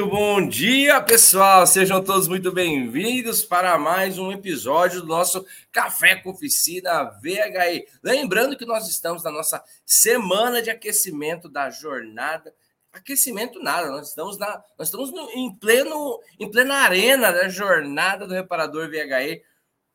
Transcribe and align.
Muito 0.00 0.16
bom 0.16 0.48
dia, 0.48 0.98
pessoal. 1.02 1.66
Sejam 1.66 2.02
todos 2.02 2.26
muito 2.26 2.50
bem-vindos 2.50 3.42
para 3.42 3.78
mais 3.78 4.18
um 4.18 4.32
episódio 4.32 5.02
do 5.02 5.06
nosso 5.06 5.44
Café 5.70 6.16
com 6.16 6.30
Oficina 6.30 7.04
VHE. 7.22 7.86
Lembrando 8.02 8.56
que 8.56 8.64
nós 8.64 8.88
estamos 8.88 9.22
na 9.22 9.30
nossa 9.30 9.62
semana 9.84 10.62
de 10.62 10.70
aquecimento 10.70 11.50
da 11.50 11.68
jornada. 11.68 12.54
Aquecimento 12.90 13.62
nada, 13.62 13.90
nós 13.90 14.08
estamos 14.08 14.38
na, 14.38 14.64
nós 14.78 14.88
estamos 14.88 15.12
no, 15.12 15.28
em 15.32 15.54
pleno 15.54 16.18
em 16.38 16.50
plena 16.50 16.76
arena 16.76 17.30
da 17.30 17.50
jornada 17.50 18.26
do 18.26 18.32
reparador 18.32 18.88
VHE 18.88 19.42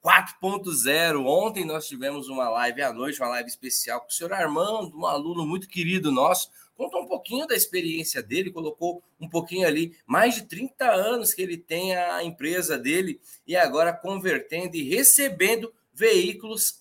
4.0. 0.04 1.26
Ontem 1.26 1.66
nós 1.66 1.88
tivemos 1.88 2.30
uma 2.30 2.48
live 2.48 2.84
à 2.84 2.94
noite, 2.94 3.20
uma 3.20 3.30
live 3.30 3.50
especial 3.50 4.02
com 4.02 4.10
o 4.10 4.14
senhor 4.14 4.32
Armando, 4.34 4.96
um 4.96 5.08
aluno 5.08 5.48
muito 5.48 5.68
querido 5.68 6.12
nosso 6.12 6.52
contou 6.76 7.02
um 7.02 7.08
pouquinho 7.08 7.48
da 7.48 7.56
experiência 7.56 8.22
dele, 8.22 8.52
colocou 8.52 9.02
um 9.20 9.30
pouquinho 9.30 9.68
ali, 9.68 9.96
mais 10.06 10.36
de 10.36 10.44
30 10.44 10.86
anos 10.92 11.34
que 11.34 11.42
ele 11.42 11.58
tem 11.58 11.96
a 11.96 12.24
empresa 12.24 12.78
dele 12.78 13.20
e 13.48 13.56
agora 13.56 13.94
convertendo 13.94 14.76
e 14.76 14.84
recebendo 14.84 15.74
veículos 15.94 16.78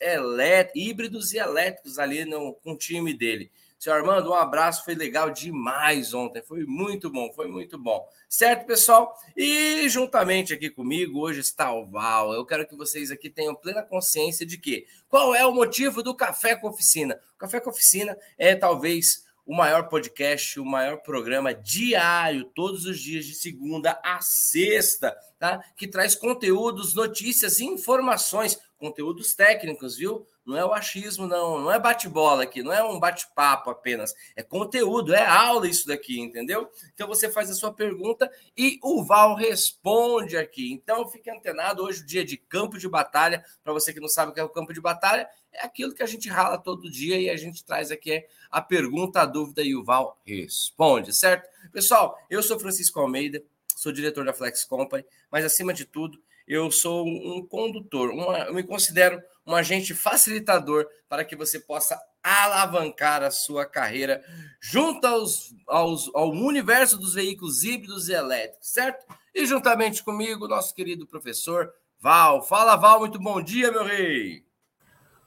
híbridos 0.74 1.32
e 1.32 1.38
elétricos 1.38 1.98
ali 1.98 2.24
no, 2.24 2.54
com 2.54 2.72
o 2.72 2.78
time 2.78 3.14
dele. 3.14 3.50
Senhor 3.84 3.96
Armando, 3.96 4.30
um 4.30 4.34
abraço, 4.34 4.82
foi 4.82 4.94
legal 4.94 5.30
demais 5.30 6.14
ontem, 6.14 6.42
foi 6.42 6.64
muito 6.64 7.10
bom, 7.10 7.30
foi 7.34 7.48
muito 7.48 7.78
bom. 7.78 8.08
Certo, 8.30 8.66
pessoal? 8.66 9.14
E 9.36 9.86
juntamente 9.90 10.54
aqui 10.54 10.70
comigo 10.70 11.20
hoje 11.20 11.40
está 11.40 11.70
o 11.70 11.84
Val. 11.84 12.32
Eu 12.32 12.46
quero 12.46 12.66
que 12.66 12.74
vocês 12.74 13.10
aqui 13.10 13.28
tenham 13.28 13.54
plena 13.54 13.82
consciência 13.82 14.46
de 14.46 14.56
que 14.56 14.86
qual 15.06 15.34
é 15.34 15.44
o 15.44 15.54
motivo 15.54 16.02
do 16.02 16.14
Café 16.14 16.56
com 16.56 16.68
Oficina. 16.68 17.20
O 17.34 17.38
Café 17.38 17.60
com 17.60 17.68
Oficina 17.68 18.16
é 18.38 18.54
talvez 18.54 19.23
o 19.46 19.54
maior 19.54 19.88
podcast, 19.88 20.58
o 20.58 20.64
maior 20.64 20.98
programa 21.02 21.54
diário, 21.54 22.44
todos 22.54 22.86
os 22.86 22.98
dias, 22.98 23.26
de 23.26 23.34
segunda 23.34 24.00
a 24.02 24.20
sexta, 24.20 25.16
tá? 25.38 25.62
Que 25.76 25.86
traz 25.86 26.14
conteúdos, 26.14 26.94
notícias 26.94 27.60
informações, 27.60 28.58
conteúdos 28.78 29.34
técnicos, 29.34 29.96
viu? 29.96 30.26
Não 30.44 30.56
é 30.56 30.64
o 30.64 30.72
achismo, 30.72 31.26
não, 31.26 31.58
não 31.58 31.72
é 31.72 31.78
bate-bola 31.78 32.42
aqui, 32.42 32.62
não 32.62 32.72
é 32.72 32.82
um 32.84 33.00
bate-papo 33.00 33.70
apenas, 33.70 34.12
é 34.36 34.42
conteúdo, 34.42 35.14
é 35.14 35.24
aula 35.24 35.66
isso 35.66 35.86
daqui, 35.86 36.20
entendeu? 36.20 36.70
Então 36.92 37.08
você 37.08 37.30
faz 37.30 37.50
a 37.50 37.54
sua 37.54 37.72
pergunta 37.72 38.30
e 38.56 38.78
o 38.82 39.02
Val 39.02 39.34
responde 39.34 40.36
aqui. 40.36 40.70
Então 40.72 41.08
fique 41.08 41.30
antenado, 41.30 41.82
hoje 41.82 42.02
o 42.02 42.06
dia 42.06 42.24
de 42.24 42.36
campo 42.36 42.78
de 42.78 42.88
batalha, 42.88 43.42
para 43.62 43.72
você 43.72 43.92
que 43.92 44.00
não 44.00 44.08
sabe 44.08 44.32
o 44.32 44.34
que 44.34 44.40
é 44.40 44.44
o 44.44 44.50
campo 44.50 44.74
de 44.74 44.80
batalha, 44.80 45.26
é 45.50 45.64
aquilo 45.64 45.94
que 45.94 46.02
a 46.02 46.06
gente 46.06 46.28
rala 46.28 46.58
todo 46.58 46.90
dia 46.90 47.18
e 47.18 47.30
a 47.30 47.36
gente 47.36 47.64
traz 47.64 47.90
aqui 47.90 48.24
a 48.50 48.60
pergunta, 48.60 49.22
a 49.22 49.26
dúvida 49.26 49.62
e 49.62 49.74
o 49.74 49.82
Val 49.82 50.20
responde, 50.26 51.12
certo? 51.12 51.48
Pessoal, 51.72 52.18
eu 52.28 52.42
sou 52.42 52.58
Francisco 52.60 53.00
Almeida, 53.00 53.42
sou 53.74 53.92
diretor 53.92 54.24
da 54.24 54.34
Flex 54.34 54.64
Company, 54.64 55.04
mas 55.30 55.44
acima 55.44 55.72
de 55.72 55.84
tudo, 55.84 56.20
eu 56.46 56.70
sou 56.70 57.06
um 57.06 57.46
condutor, 57.46 58.10
uma, 58.10 58.38
eu 58.40 58.54
me 58.54 58.62
considero 58.62 59.22
um 59.46 59.54
agente 59.54 59.94
facilitador 59.94 60.86
para 61.08 61.24
que 61.24 61.36
você 61.36 61.60
possa 61.60 62.00
alavancar 62.22 63.22
a 63.22 63.30
sua 63.30 63.66
carreira 63.66 64.24
junto 64.60 65.06
aos, 65.06 65.54
aos, 65.68 66.10
ao 66.14 66.30
universo 66.30 66.96
dos 66.96 67.14
veículos 67.14 67.62
híbridos 67.62 68.08
e 68.08 68.14
elétricos, 68.14 68.68
certo? 68.68 69.04
E 69.34 69.44
juntamente 69.44 70.02
comigo, 70.02 70.48
nosso 70.48 70.74
querido 70.74 71.06
professor 71.06 71.72
Val. 72.00 72.42
Fala, 72.42 72.76
Val, 72.76 73.00
muito 73.00 73.18
bom 73.18 73.42
dia, 73.42 73.70
meu 73.70 73.84
rei. 73.84 74.44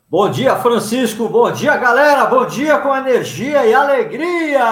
Bom 0.10 0.32
dia, 0.32 0.56
Francisco. 0.56 1.28
Bom 1.28 1.52
dia, 1.52 1.76
galera. 1.76 2.26
Bom 2.26 2.46
dia 2.46 2.80
com 2.80 2.96
energia 2.96 3.66
e 3.66 3.74
alegria. 3.74 4.64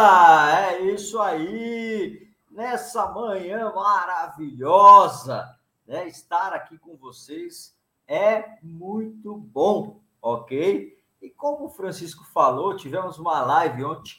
É 0.71 0.81
isso 0.81 1.19
aí. 1.19 2.25
Nessa 2.49 3.07
manhã 3.11 3.71
maravilhosa, 3.73 5.45
né? 5.85 6.07
Estar 6.07 6.53
aqui 6.53 6.77
com 6.77 6.95
vocês 6.95 7.75
é 8.07 8.57
muito 8.61 9.35
bom, 9.35 10.01
ok? 10.21 10.97
E 11.21 11.29
como 11.29 11.65
o 11.65 11.69
Francisco 11.69 12.23
falou, 12.25 12.75
tivemos 12.75 13.17
uma 13.17 13.41
live 13.41 13.83
ontem 13.83 14.13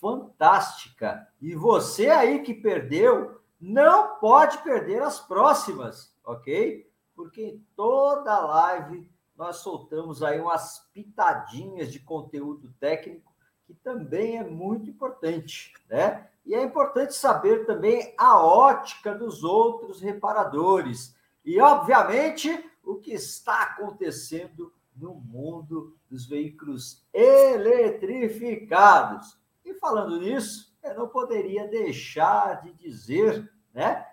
fantástica. 0.00 1.26
E 1.40 1.54
você 1.54 2.08
aí 2.08 2.42
que 2.42 2.54
perdeu, 2.54 3.40
não 3.60 4.16
pode 4.16 4.58
perder 4.58 5.02
as 5.02 5.20
próximas, 5.20 6.14
ok? 6.24 6.90
Porque 7.14 7.60
toda 7.74 8.38
live 8.38 9.10
nós 9.36 9.56
soltamos 9.56 10.22
aí 10.22 10.40
umas 10.40 10.88
pitadinhas 10.94 11.92
de 11.92 12.00
conteúdo 12.00 12.72
técnico 12.80 13.34
que 13.66 13.74
também 13.74 14.38
é 14.38 14.44
muito 14.44 14.88
importante, 14.88 15.74
né? 15.88 16.28
E 16.44 16.54
é 16.54 16.62
importante 16.62 17.14
saber 17.14 17.66
também 17.66 18.14
a 18.16 18.40
ótica 18.40 19.12
dos 19.12 19.42
outros 19.42 20.00
reparadores 20.00 21.16
e, 21.44 21.60
obviamente, 21.60 22.64
o 22.86 22.96
que 22.96 23.12
está 23.12 23.62
acontecendo 23.62 24.72
no 24.96 25.14
mundo 25.14 25.96
dos 26.08 26.26
veículos 26.26 27.04
eletrificados. 27.12 29.38
E 29.64 29.74
falando 29.74 30.20
nisso, 30.20 30.74
eu 30.82 30.94
não 30.94 31.08
poderia 31.08 31.68
deixar 31.68 32.62
de 32.62 32.72
dizer, 32.72 33.52
né? 33.74 34.06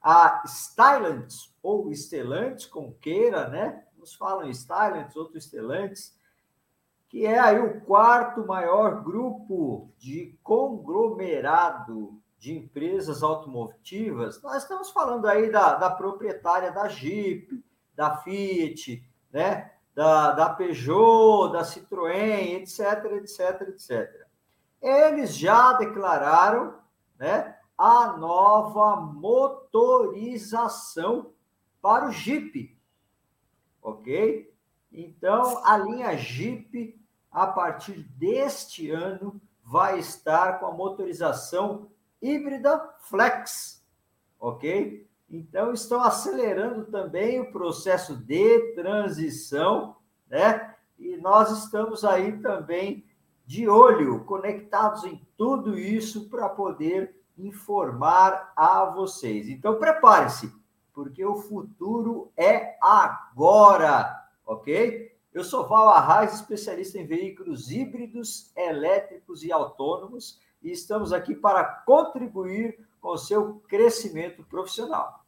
A 0.00 0.44
Stylant 0.44 1.34
ou 1.60 1.92
Stellantis, 1.92 2.66
como 2.66 2.94
queira, 2.94 3.48
né? 3.48 3.84
uns 4.00 4.14
falam 4.14 4.48
Stylantes, 4.50 5.16
outros 5.16 5.44
Stellantis, 5.44 6.16
que 7.08 7.26
é 7.26 7.36
aí 7.38 7.58
o 7.58 7.80
quarto 7.80 8.46
maior 8.46 9.02
grupo 9.02 9.90
de 9.98 10.38
conglomerado 10.42 12.18
de 12.38 12.56
empresas 12.56 13.22
automotivas. 13.22 14.40
Nós 14.42 14.62
estamos 14.62 14.90
falando 14.90 15.26
aí 15.26 15.50
da, 15.50 15.74
da 15.74 15.90
proprietária 15.90 16.70
da 16.70 16.88
Jeep, 16.88 17.62
da 17.98 18.16
Fiat, 18.16 19.02
né? 19.32 19.72
da, 19.94 20.32
da 20.32 20.50
Peugeot, 20.50 21.52
da 21.52 21.62
Citroën, 21.62 22.60
etc, 22.60 23.04
etc, 23.16 23.68
etc. 23.68 24.26
Eles 24.80 25.36
já 25.36 25.72
declararam 25.72 26.78
né, 27.18 27.56
a 27.76 28.16
nova 28.16 28.94
motorização 28.96 31.32
para 31.82 32.06
o 32.06 32.12
Jeep 32.12 32.78
ok? 33.88 34.54
Então, 34.92 35.64
a 35.64 35.76
linha 35.76 36.16
Jeep, 36.16 36.98
a 37.30 37.46
partir 37.46 38.02
deste 38.18 38.90
ano, 38.90 39.40
vai 39.64 39.98
estar 39.98 40.58
com 40.58 40.66
a 40.66 40.72
motorização 40.72 41.90
híbrida 42.20 42.78
flex, 43.00 43.84
ok? 44.38 45.07
Então, 45.30 45.72
estão 45.72 46.00
acelerando 46.02 46.86
também 46.86 47.40
o 47.40 47.52
processo 47.52 48.16
de 48.16 48.72
transição, 48.74 49.96
né? 50.28 50.74
E 50.98 51.16
nós 51.16 51.50
estamos 51.64 52.04
aí 52.04 52.40
também 52.40 53.04
de 53.44 53.68
olho, 53.68 54.24
conectados 54.24 55.04
em 55.04 55.26
tudo 55.36 55.78
isso 55.78 56.28
para 56.28 56.48
poder 56.48 57.14
informar 57.36 58.52
a 58.56 58.86
vocês. 58.86 59.48
Então, 59.48 59.78
prepare-se 59.78 60.52
porque 60.92 61.24
o 61.24 61.36
futuro 61.36 62.32
é 62.36 62.76
agora, 62.80 64.26
ok? 64.44 65.16
Eu 65.32 65.44
sou 65.44 65.68
Val 65.68 65.90
Arraes, 65.90 66.34
especialista 66.34 66.98
em 66.98 67.06
veículos 67.06 67.70
híbridos, 67.70 68.50
elétricos 68.56 69.44
e 69.44 69.52
autônomos, 69.52 70.40
e 70.60 70.72
estamos 70.72 71.12
aqui 71.12 71.36
para 71.36 71.62
contribuir 71.62 72.87
com 73.00 73.10
o 73.10 73.18
seu 73.18 73.60
crescimento 73.68 74.44
profissional. 74.44 75.24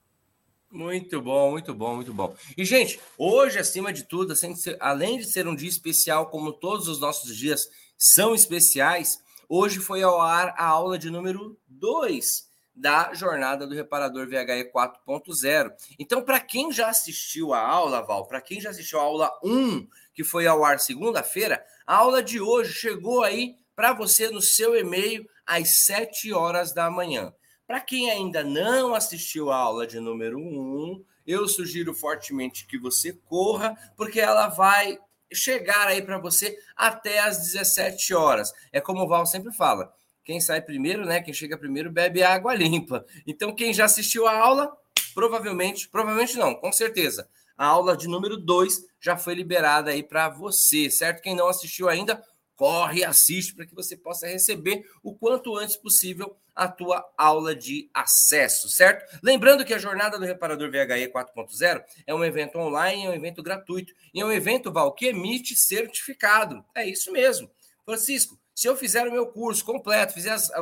Muito 0.71 1.21
bom, 1.21 1.51
muito 1.51 1.75
bom, 1.75 1.97
muito 1.97 2.15
bom. 2.15 2.35
E, 2.57 2.65
gente, 2.65 3.01
hoje, 3.19 3.59
acima 3.59 3.93
de 3.93 4.05
tudo, 4.05 4.33
além 4.79 5.19
de 5.19 5.25
ser 5.25 5.49
um 5.49 5.55
dia 5.55 5.69
especial, 5.69 6.29
como 6.29 6.53
todos 6.53 6.87
os 6.87 7.01
nossos 7.01 7.37
dias 7.37 7.69
são 7.99 8.35
especiais, 8.35 9.21
hoje 9.49 9.81
foi 9.81 10.03
ao 10.03 10.21
ar 10.21 10.55
a 10.57 10.65
aula 10.65 10.97
de 10.97 11.11
número 11.11 11.59
2 11.67 12.49
da 12.73 13.13
jornada 13.13 13.67
do 13.67 13.75
reparador 13.75 14.29
VHE 14.29 14.71
4.0. 14.73 15.73
Então, 15.99 16.23
para 16.23 16.39
quem 16.39 16.73
já 16.73 16.89
assistiu 16.89 17.53
a 17.53 17.61
aula, 17.61 18.03
Val, 18.03 18.27
para 18.27 18.41
quem 18.41 18.61
já 18.61 18.71
assistiu 18.71 19.01
a 19.01 19.03
aula 19.03 19.31
1, 19.43 19.89
que 20.15 20.23
foi 20.23 20.47
ao 20.47 20.65
ar 20.65 20.79
segunda-feira, 20.79 21.63
a 21.85 21.97
aula 21.97 22.23
de 22.23 22.41
hoje 22.41 22.73
chegou 22.73 23.23
aí 23.25 23.57
para 23.75 23.93
você 23.93 24.31
no 24.31 24.41
seu 24.41 24.77
e-mail 24.77 25.29
às 25.45 25.85
7 25.85 26.33
horas 26.33 26.73
da 26.73 26.91
manhã. 26.91 27.35
Para 27.71 27.81
quem 27.81 28.11
ainda 28.11 28.43
não 28.43 28.97
assistiu 28.97 29.49
a 29.49 29.57
aula 29.57 29.87
de 29.87 30.01
número 30.01 30.41
1, 30.41 31.05
eu 31.25 31.47
sugiro 31.47 31.95
fortemente 31.95 32.67
que 32.67 32.77
você 32.77 33.13
corra, 33.13 33.79
porque 33.97 34.19
ela 34.19 34.49
vai 34.49 34.99
chegar 35.33 35.87
aí 35.87 36.03
para 36.03 36.19
você 36.19 36.59
até 36.75 37.21
às 37.21 37.39
17 37.39 38.13
horas. 38.13 38.53
É 38.73 38.81
como 38.81 39.05
o 39.05 39.07
Val 39.07 39.25
sempre 39.25 39.53
fala, 39.53 39.95
quem 40.25 40.41
sai 40.41 40.61
primeiro, 40.61 41.07
né? 41.07 41.21
Quem 41.23 41.33
chega 41.33 41.57
primeiro 41.57 41.93
bebe 41.93 42.25
água 42.25 42.57
limpa. 42.57 43.07
Então, 43.25 43.55
quem 43.55 43.73
já 43.73 43.85
assistiu 43.85 44.27
a 44.27 44.37
aula, 44.37 44.77
provavelmente, 45.15 45.89
provavelmente 45.89 46.37
não, 46.37 46.57
com 46.57 46.73
certeza. 46.73 47.29
A 47.57 47.67
aula 47.67 47.97
de 47.97 48.09
número 48.09 48.37
2 48.37 48.85
já 48.99 49.17
foi 49.17 49.35
liberada 49.35 49.93
aí 49.93 50.03
para 50.03 50.29
você, 50.29 50.91
certo? 50.91 51.23
Quem 51.23 51.37
não 51.37 51.47
assistiu 51.47 51.89
ainda, 51.89 52.21
corre 52.61 53.01
e 53.01 53.05
assiste 53.05 53.55
para 53.55 53.65
que 53.65 53.75
você 53.75 53.97
possa 53.97 54.27
receber 54.27 54.87
o 55.03 55.15
quanto 55.15 55.57
antes 55.57 55.79
possível 55.79 56.37
a 56.55 56.69
tua 56.69 57.11
aula 57.17 57.57
de 57.57 57.89
acesso, 57.95 58.69
certo? 58.69 59.19
Lembrando 59.23 59.65
que 59.65 59.73
a 59.73 59.79
jornada 59.79 60.19
do 60.19 60.27
reparador 60.27 60.71
VHE 60.71 61.11
4.0 61.11 61.83
é 62.07 62.15
um 62.15 62.23
evento 62.23 62.59
online, 62.59 63.07
é 63.07 63.09
um 63.09 63.15
evento 63.15 63.43
gratuito 63.43 63.95
e 64.13 64.21
é 64.21 64.27
um 64.27 64.31
evento 64.31 64.71
Val 64.71 64.93
que 64.93 65.07
emite 65.07 65.57
certificado. 65.57 66.63
É 66.75 66.87
isso 66.87 67.11
mesmo. 67.11 67.51
Francisco, 67.83 68.39
se 68.55 68.69
eu 68.69 68.77
fizer 68.77 69.09
o 69.09 69.11
meu 69.11 69.29
curso 69.29 69.65
completo, 69.65 70.13
fizer, 70.13 70.37
se 70.39 70.53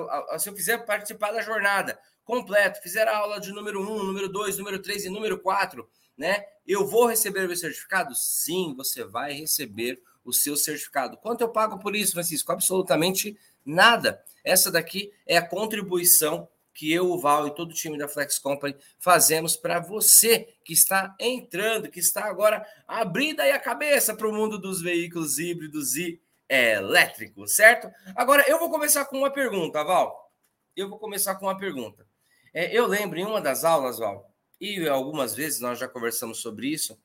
eu 0.48 0.54
fizer 0.54 0.78
participar 0.86 1.32
da 1.32 1.42
jornada 1.42 1.98
completo, 2.24 2.80
fizer 2.80 3.08
a 3.08 3.16
aula 3.16 3.40
de 3.40 3.50
número 3.50 3.82
1, 3.82 4.04
número 4.04 4.28
2, 4.28 4.56
número 4.58 4.80
3 4.80 5.06
e 5.06 5.10
número 5.10 5.36
4, 5.40 5.84
né? 6.16 6.44
Eu 6.64 6.86
vou 6.86 7.06
receber 7.06 7.44
o 7.44 7.48
meu 7.48 7.56
certificado? 7.56 8.14
Sim, 8.14 8.72
você 8.76 9.02
vai 9.02 9.32
receber 9.32 10.00
o 10.28 10.32
seu 10.32 10.56
certificado. 10.56 11.16
Quanto 11.16 11.40
eu 11.40 11.48
pago 11.48 11.78
por 11.78 11.96
isso, 11.96 12.12
Francisco? 12.12 12.52
Absolutamente 12.52 13.38
nada. 13.64 14.22
Essa 14.44 14.70
daqui 14.70 15.12
é 15.26 15.36
a 15.36 15.46
contribuição 15.46 16.48
que 16.78 16.92
eu, 16.92 17.10
o 17.10 17.18
Val 17.18 17.48
e 17.48 17.54
todo 17.54 17.72
o 17.72 17.74
time 17.74 17.98
da 17.98 18.06
Flex 18.06 18.38
Company 18.38 18.76
fazemos 19.00 19.56
para 19.56 19.80
você 19.80 20.54
que 20.64 20.72
está 20.72 21.12
entrando, 21.18 21.90
que 21.90 21.98
está 21.98 22.26
agora 22.26 22.64
abrindo 22.86 23.40
aí 23.40 23.50
a 23.50 23.58
cabeça 23.58 24.14
para 24.14 24.28
o 24.28 24.32
mundo 24.32 24.60
dos 24.60 24.80
veículos 24.80 25.40
híbridos 25.40 25.96
e 25.96 26.20
elétricos, 26.48 27.56
certo? 27.56 27.90
Agora 28.14 28.44
eu 28.48 28.60
vou 28.60 28.70
começar 28.70 29.04
com 29.06 29.18
uma 29.18 29.30
pergunta, 29.30 29.82
Val. 29.82 30.32
Eu 30.76 30.88
vou 30.88 31.00
começar 31.00 31.34
com 31.34 31.46
uma 31.46 31.58
pergunta. 31.58 32.06
É, 32.54 32.72
eu 32.72 32.86
lembro 32.86 33.18
em 33.18 33.26
uma 33.26 33.40
das 33.40 33.64
aulas, 33.64 33.98
Val, 33.98 34.32
e 34.60 34.88
algumas 34.88 35.34
vezes 35.34 35.60
nós 35.60 35.80
já 35.80 35.88
conversamos 35.88 36.38
sobre 36.38 36.68
isso, 36.68 36.96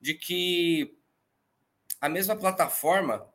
de 0.00 0.14
que 0.14 0.97
a 2.00 2.08
mesma 2.08 2.36
plataforma 2.36 3.26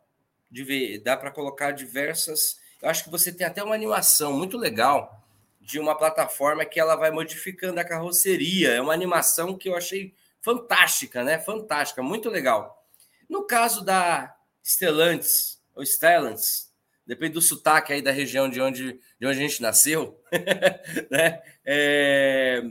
de 0.50 1.00
dá 1.00 1.18
para 1.18 1.32
colocar 1.32 1.72
diversas. 1.72 2.60
Eu 2.82 2.90
acho 2.90 3.04
que 3.04 3.10
você 3.10 3.32
tem 3.32 3.48
até 3.48 3.64
uma 3.64 3.76
animação 3.76 4.34
muito 4.34 4.58
legal 4.58 5.24
de 5.60 5.80
uma 5.80 5.98
plataforma 5.98 6.66
que 6.66 6.80
ela 6.80 6.96
vai 6.96 7.10
modificando 7.10 7.80
a 7.80 7.86
carroceria. 7.86 8.74
É 8.74 8.82
uma 8.82 8.94
animação 8.94 9.58
que 9.58 9.70
eu 9.70 9.76
achei 9.76 10.14
fantástica, 10.42 11.24
né? 11.24 11.40
Fantástica, 11.40 12.04
muito 12.04 12.30
legal. 12.30 12.86
No 13.30 13.48
caso 13.48 13.84
da 13.84 14.36
Stellantis, 14.64 15.60
ou 15.74 15.84
Stellantis, 15.84 16.72
depende 17.08 17.34
do 17.34 17.42
sotaque 17.42 17.94
aí 17.94 18.02
da 18.02 18.12
região 18.12 18.50
de 18.50 18.62
onde, 18.62 19.00
de 19.20 19.26
onde 19.26 19.40
a 19.40 19.42
gente 19.42 19.62
nasceu, 19.62 20.22
né? 21.10 21.42
É, 21.66 22.62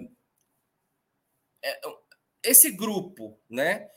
é, 1.64 1.80
esse 2.42 2.70
grupo, 2.70 3.40
né? 3.48 3.88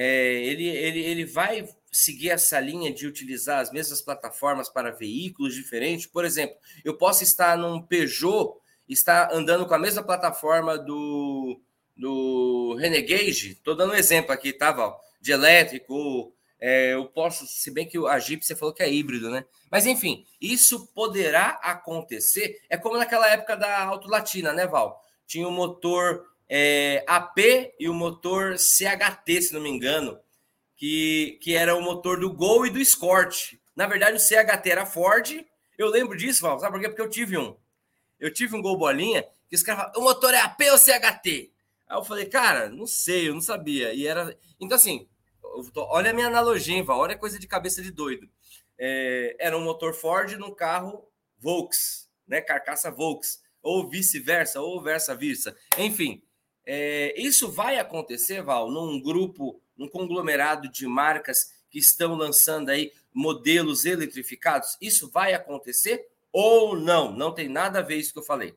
É, 0.00 0.32
ele, 0.44 0.64
ele, 0.64 1.00
ele 1.00 1.24
vai 1.24 1.68
seguir 1.90 2.30
essa 2.30 2.60
linha 2.60 2.94
de 2.94 3.04
utilizar 3.04 3.58
as 3.58 3.72
mesmas 3.72 4.00
plataformas 4.00 4.68
para 4.68 4.92
veículos 4.92 5.56
diferentes. 5.56 6.06
Por 6.06 6.24
exemplo, 6.24 6.56
eu 6.84 6.96
posso 6.96 7.24
estar 7.24 7.58
num 7.58 7.82
Peugeot, 7.82 8.60
estar 8.88 9.32
andando 9.32 9.66
com 9.66 9.74
a 9.74 9.78
mesma 9.78 10.00
plataforma 10.00 10.78
do, 10.78 11.60
do 11.96 12.76
Renegade. 12.78 13.54
Estou 13.54 13.74
dando 13.74 13.92
um 13.92 13.96
exemplo 13.96 14.30
aqui, 14.30 14.52
tá, 14.52 14.70
Val? 14.70 15.00
De 15.20 15.32
elétrico, 15.32 16.32
é, 16.60 16.94
eu 16.94 17.06
posso, 17.06 17.44
se 17.48 17.68
bem 17.68 17.84
que 17.84 17.98
a 18.06 18.20
Jeep 18.20 18.46
você 18.46 18.54
falou 18.54 18.72
que 18.72 18.84
é 18.84 18.92
híbrido, 18.92 19.28
né? 19.28 19.44
Mas 19.68 19.84
enfim, 19.84 20.24
isso 20.40 20.86
poderá 20.94 21.58
acontecer. 21.60 22.60
É 22.70 22.76
como 22.76 22.96
naquela 22.96 23.28
época 23.28 23.56
da 23.56 23.82
Auto 23.82 24.08
Latina, 24.08 24.52
né, 24.52 24.64
Val? 24.64 25.04
Tinha 25.26 25.48
o 25.48 25.50
motor 25.50 26.24
é, 26.48 27.04
AP 27.06 27.38
e 27.78 27.88
o 27.88 27.94
motor 27.94 28.56
CHT, 28.58 29.42
se 29.42 29.54
não 29.54 29.60
me 29.60 29.68
engano, 29.68 30.18
que, 30.76 31.38
que 31.42 31.54
era 31.54 31.74
o 31.74 31.82
motor 31.82 32.18
do 32.18 32.32
Gol 32.32 32.66
e 32.66 32.70
do 32.70 32.78
Escort. 32.78 33.54
Na 33.76 33.86
verdade, 33.86 34.16
o 34.16 34.20
CHT 34.20 34.70
era 34.70 34.86
Ford. 34.86 35.44
Eu 35.76 35.88
lembro 35.88 36.16
disso, 36.16 36.42
Val, 36.42 36.58
sabe 36.58 36.72
por 36.72 36.80
quê? 36.80 36.88
Porque 36.88 37.02
eu 37.02 37.10
tive 37.10 37.36
um. 37.36 37.56
Eu 38.18 38.32
tive 38.32 38.56
um 38.56 38.62
Gol 38.62 38.78
Bolinha 38.78 39.26
que 39.48 39.56
os 39.56 39.62
caras 39.62 39.82
falavam, 39.82 40.00
o 40.00 40.04
motor 40.04 40.34
é 40.34 40.40
AP 40.40 40.60
ou 40.70 40.78
CHT? 40.78 41.50
Aí 41.88 41.96
eu 41.96 42.04
falei, 42.04 42.26
cara, 42.26 42.68
não 42.68 42.86
sei, 42.86 43.28
eu 43.28 43.34
não 43.34 43.40
sabia. 43.40 43.92
E 43.92 44.06
era. 44.06 44.36
Então, 44.60 44.76
assim, 44.76 45.08
olha 45.76 46.10
a 46.10 46.14
minha 46.14 46.26
analogia, 46.26 46.82
Val, 46.82 46.98
olha 46.98 47.14
a 47.14 47.18
coisa 47.18 47.38
de 47.38 47.46
cabeça 47.46 47.82
de 47.82 47.90
doido. 47.90 48.28
É, 48.78 49.36
era 49.38 49.56
um 49.56 49.64
motor 49.64 49.92
Ford 49.94 50.32
num 50.32 50.54
carro 50.54 51.04
Volks, 51.38 52.08
né? 52.26 52.40
Carcaça 52.40 52.90
Volks, 52.90 53.42
ou 53.62 53.88
vice-versa, 53.88 54.60
ou 54.60 54.80
versa-versa. 54.82 55.56
Enfim, 55.78 56.22
é, 56.70 57.18
isso 57.18 57.50
vai 57.50 57.78
acontecer, 57.78 58.42
Val, 58.42 58.70
num 58.70 59.00
grupo, 59.00 59.58
num 59.74 59.88
conglomerado 59.88 60.68
de 60.70 60.86
marcas 60.86 61.38
que 61.70 61.78
estão 61.78 62.14
lançando 62.14 62.68
aí 62.68 62.92
modelos 63.10 63.86
eletrificados? 63.86 64.76
Isso 64.78 65.10
vai 65.10 65.32
acontecer 65.32 66.06
ou 66.30 66.76
não? 66.76 67.10
Não 67.10 67.32
tem 67.32 67.48
nada 67.48 67.78
a 67.78 67.82
ver 67.82 67.96
isso 67.96 68.12
que 68.12 68.18
eu 68.18 68.24
falei. 68.24 68.54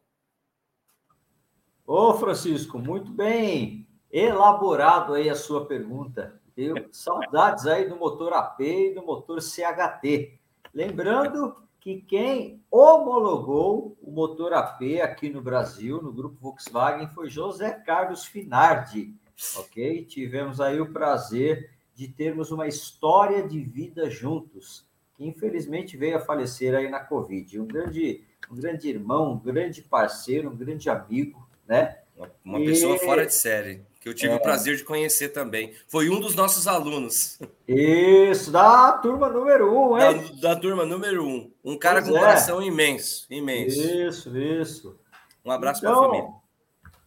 Ô, 1.88 2.14
Francisco, 2.16 2.78
muito 2.78 3.10
bem 3.10 3.88
elaborado 4.12 5.14
aí 5.14 5.30
a 5.30 5.36
sua 5.36 5.66
pergunta. 5.66 6.38
Tenho 6.54 6.90
saudades 6.92 7.66
aí 7.66 7.88
do 7.88 7.96
motor 7.96 8.34
AP 8.34 8.60
e 8.60 8.94
do 8.94 9.06
motor 9.06 9.42
CHT. 9.42 10.38
Lembrando 10.74 11.56
que 11.82 12.00
quem 12.00 12.64
homologou 12.70 13.98
o 14.02 14.12
motor 14.12 14.54
AP 14.54 15.02
aqui 15.02 15.30
no 15.30 15.42
Brasil, 15.42 16.00
no 16.00 16.14
grupo 16.14 16.38
Volkswagen, 16.40 17.08
foi 17.08 17.28
José 17.28 17.72
Carlos 17.72 18.24
Finardi, 18.24 19.16
ok? 19.58 20.06
Tivemos 20.06 20.62
aí 20.62 20.80
o 20.80 20.94
prazer 20.94 21.72
de 21.96 22.08
termos 22.08 22.52
uma 22.52 22.68
história 22.68 23.42
de 23.42 23.60
vida 23.60 24.08
juntos, 24.12 24.86
que 25.18 25.26
infelizmente 25.26 25.98
veio 25.98 26.18
a 26.18 26.22
falecer 26.22 26.76
aí 26.76 26.88
na 26.88 27.00
Covid. 27.00 27.60
Um 27.60 27.66
grande, 27.66 28.24
um 28.50 28.56
grande 28.56 28.88
irmão, 28.88 29.34
um 29.34 29.40
grande 29.40 29.82
parceiro, 29.82 30.52
um 30.52 30.56
grande 30.56 30.88
amigo, 30.88 31.50
né? 31.68 31.98
Uma 32.46 32.60
pessoa 32.60 33.00
fora 33.00 33.26
de 33.26 33.34
série 33.34 33.82
que 34.02 34.10
eu 34.10 34.16
tive 34.16 34.34
é. 34.34 34.36
o 34.36 34.42
prazer 34.42 34.76
de 34.76 34.84
conhecer 34.84 35.30
também. 35.30 35.76
Foi 35.88 36.10
um 36.10 36.20
dos 36.20 36.34
nossos 36.34 36.68
alunos. 36.68 37.40
Isso, 37.68 38.52
da 38.52 38.94
turma 38.94 39.30
número 39.30 39.72
um, 39.72 39.98
hein? 39.98 40.36
Da, 40.42 40.56
da 40.56 40.60
turma 40.60 40.84
número 40.84 41.24
um. 41.24 41.52
Um 41.64 41.78
cara 41.78 42.02
pois 42.02 42.12
com 42.12 42.18
é. 42.18 42.20
coração 42.20 42.62
imenso, 42.64 43.28
imenso. 43.30 43.80
Isso, 43.80 44.36
isso. 44.36 45.00
Um 45.46 45.52
abraço 45.52 45.82
então, 45.82 45.94
para 45.94 46.02
a 46.02 46.10
família. 46.10 46.42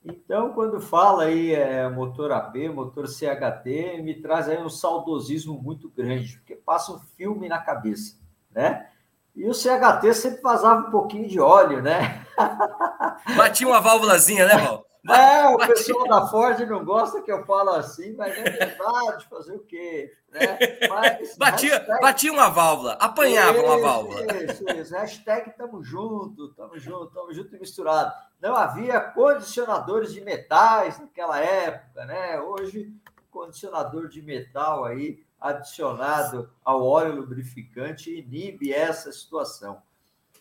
Então, 0.05 0.53
quando 0.53 0.81
fala 0.81 1.25
aí 1.25 1.53
é, 1.53 1.89
motor 1.89 2.31
AP, 2.31 2.55
motor 2.73 3.09
CHT, 3.09 4.01
me 4.01 4.15
traz 4.21 4.49
aí 4.49 4.63
um 4.63 4.71
saudosismo 4.71 5.61
muito 5.61 5.89
grande, 5.89 6.37
porque 6.37 6.55
passa 6.55 6.93
um 6.93 7.01
filme 7.17 7.49
na 7.49 7.59
cabeça, 7.59 8.17
né? 8.53 8.89
E 9.35 9.49
o 9.49 9.53
CHT 9.53 10.15
sempre 10.15 10.41
vazava 10.41 10.87
um 10.87 10.91
pouquinho 10.93 11.27
de 11.27 11.41
óleo, 11.41 11.83
né? 11.83 12.25
Batia 13.37 13.67
uma 13.67 13.81
válvulazinha, 13.81 14.47
né, 14.47 14.57
Val? 14.59 14.84
É, 15.07 15.47
o 15.49 15.59
pessoal 15.59 16.09
da 16.09 16.27
Ford 16.29 16.59
não 16.61 16.83
gosta 16.83 17.21
que 17.21 17.31
eu 17.31 17.45
falo 17.45 17.71
assim, 17.71 18.15
mas 18.15 18.35
é 18.39 18.43
verdade, 18.43 19.27
fazer 19.29 19.55
o 19.55 19.59
quê? 19.61 20.17
Né? 20.31 20.59
Mas, 20.89 21.37
batia, 21.37 21.77
hashtag... 21.77 22.01
batia 22.01 22.33
uma 22.33 22.49
válvula, 22.49 22.93
apanhava 22.95 23.59
isso, 23.59 23.67
uma 23.67 23.81
válvula. 23.81 24.43
Isso, 24.43 24.65
isso. 24.71 24.95
Hashtag 24.95 25.55
tamo 25.59 25.85
junto, 25.85 26.55
tamo 26.55 26.79
junto, 26.79 27.09
tamo 27.09 27.35
junto 27.35 27.55
e 27.55 27.61
misturado. 27.61 28.15
Não 28.41 28.57
havia 28.57 28.99
condicionadores 28.99 30.13
de 30.13 30.23
metais 30.23 30.99
naquela 30.99 31.39
época, 31.39 32.07
né? 32.07 32.41
Hoje, 32.41 32.91
condicionador 33.31 34.09
de 34.09 34.23
metal 34.23 34.87
aí 34.87 35.23
adicionado 35.39 36.51
ao 36.65 36.83
óleo 36.83 37.17
lubrificante 37.17 38.11
inibe 38.11 38.73
essa 38.73 39.13
situação, 39.13 39.83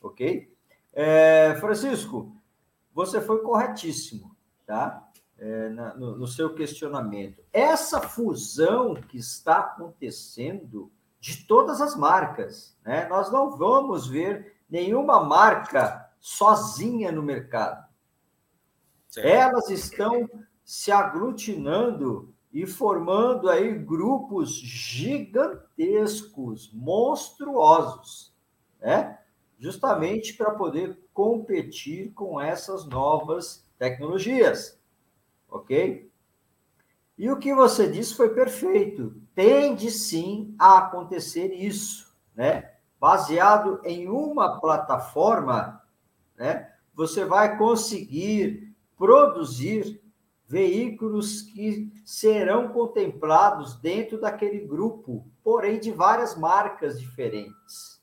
ok? 0.01 0.49
É, 0.93 1.57
Francisco, 1.59 2.33
você 2.93 3.19
foi 3.19 3.41
corretíssimo 3.41 4.32
tá? 4.65 5.09
É, 5.37 5.69
na, 5.69 5.93
no, 5.95 6.17
no 6.17 6.27
seu 6.27 6.53
questionamento. 6.53 7.43
Essa 7.51 7.99
fusão 7.99 8.95
que 8.95 9.17
está 9.17 9.59
acontecendo 9.59 10.91
de 11.19 11.45
todas 11.45 11.81
as 11.81 11.95
marcas, 11.95 12.77
né? 12.83 13.07
Nós 13.07 13.31
não 13.31 13.57
vamos 13.57 14.07
ver 14.07 14.57
nenhuma 14.69 15.23
marca 15.23 16.09
sozinha 16.19 17.11
no 17.11 17.23
mercado. 17.23 17.83
Certo. 19.09 19.27
Elas 19.27 19.69
estão 19.69 20.29
se 20.63 20.91
aglutinando 20.91 22.33
e 22.51 22.65
formando 22.65 23.49
aí 23.49 23.73
grupos 23.73 24.53
gigantescos, 24.53 26.71
monstruosos, 26.73 28.33
né? 28.79 29.19
Justamente 29.57 30.33
para 30.33 30.51
poder 30.51 30.99
competir 31.13 32.13
com 32.13 32.39
essas 32.39 32.85
novas 32.85 33.62
tecnologias. 33.77 34.79
Ok? 35.49 36.11
E 37.17 37.29
o 37.29 37.37
que 37.37 37.53
você 37.53 37.87
disse 37.89 38.15
foi 38.15 38.33
perfeito. 38.33 39.15
Tende 39.35 39.91
sim 39.91 40.55
a 40.57 40.79
acontecer 40.79 41.53
isso, 41.53 42.13
né? 42.35 42.71
Baseado 42.99 43.79
em 43.83 44.07
uma 44.07 44.59
plataforma, 44.59 45.81
né? 46.35 46.71
Você 46.95 47.25
vai 47.25 47.57
conseguir 47.57 48.73
produzir 48.97 50.01
veículos 50.47 51.41
que 51.41 51.91
serão 52.05 52.69
contemplados 52.69 53.75
dentro 53.79 54.19
daquele 54.19 54.59
grupo, 54.59 55.27
porém 55.43 55.79
de 55.79 55.91
várias 55.91 56.37
marcas 56.37 56.99
diferentes. 56.99 58.01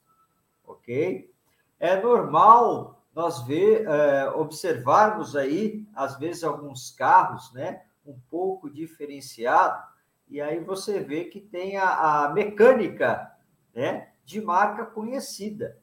Ok? 0.65 1.33
É 1.79 2.00
normal 2.00 3.00
nós 3.14 3.43
ver, 3.43 3.87
é, 3.87 4.29
observarmos 4.31 5.35
aí, 5.35 5.87
às 5.95 6.19
vezes, 6.19 6.45
alguns 6.45 6.90
carros, 6.90 7.52
né? 7.52 7.83
Um 8.07 8.19
pouco 8.31 8.71
diferenciado, 8.71 9.83
e 10.29 10.40
aí 10.40 10.61
você 10.61 11.00
vê 11.00 11.25
que 11.25 11.40
tem 11.40 11.76
a, 11.76 12.25
a 12.25 12.29
mecânica, 12.33 13.31
né? 13.75 14.11
De 14.25 14.40
marca 14.40 14.85
conhecida. 14.87 15.79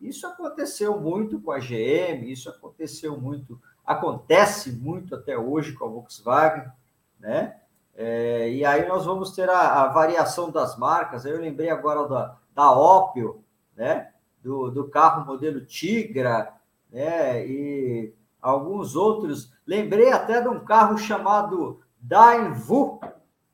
Isso 0.00 0.26
aconteceu 0.26 1.00
muito 1.00 1.40
com 1.40 1.50
a 1.50 1.58
GM, 1.58 2.24
isso 2.24 2.48
aconteceu 2.48 3.20
muito 3.20 3.60
acontece 3.88 4.70
muito 4.70 5.14
até 5.14 5.38
hoje 5.38 5.72
com 5.72 5.86
a 5.86 5.88
Volkswagen, 5.88 6.70
né? 7.18 7.58
É, 7.96 8.50
e 8.50 8.62
aí 8.64 8.86
nós 8.86 9.06
vamos 9.06 9.34
ter 9.34 9.48
a, 9.48 9.82
a, 9.82 9.88
variação 9.88 10.50
das 10.50 10.76
marcas. 10.76 11.24
Eu 11.24 11.40
lembrei 11.40 11.70
agora 11.70 12.06
da, 12.06 12.36
da 12.54 12.70
Opel, 12.70 13.42
né? 13.74 14.12
Do, 14.42 14.70
do 14.70 14.88
carro 14.88 15.26
modelo 15.26 15.64
Tigra, 15.64 16.54
né? 16.90 17.46
E 17.46 18.12
alguns 18.40 18.96
outros. 18.96 19.52
Lembrei 19.66 20.12
até 20.12 20.40
de 20.40 20.48
um 20.48 20.64
carro 20.64 20.96
chamado 20.96 21.80
Dainvu, 22.00 23.00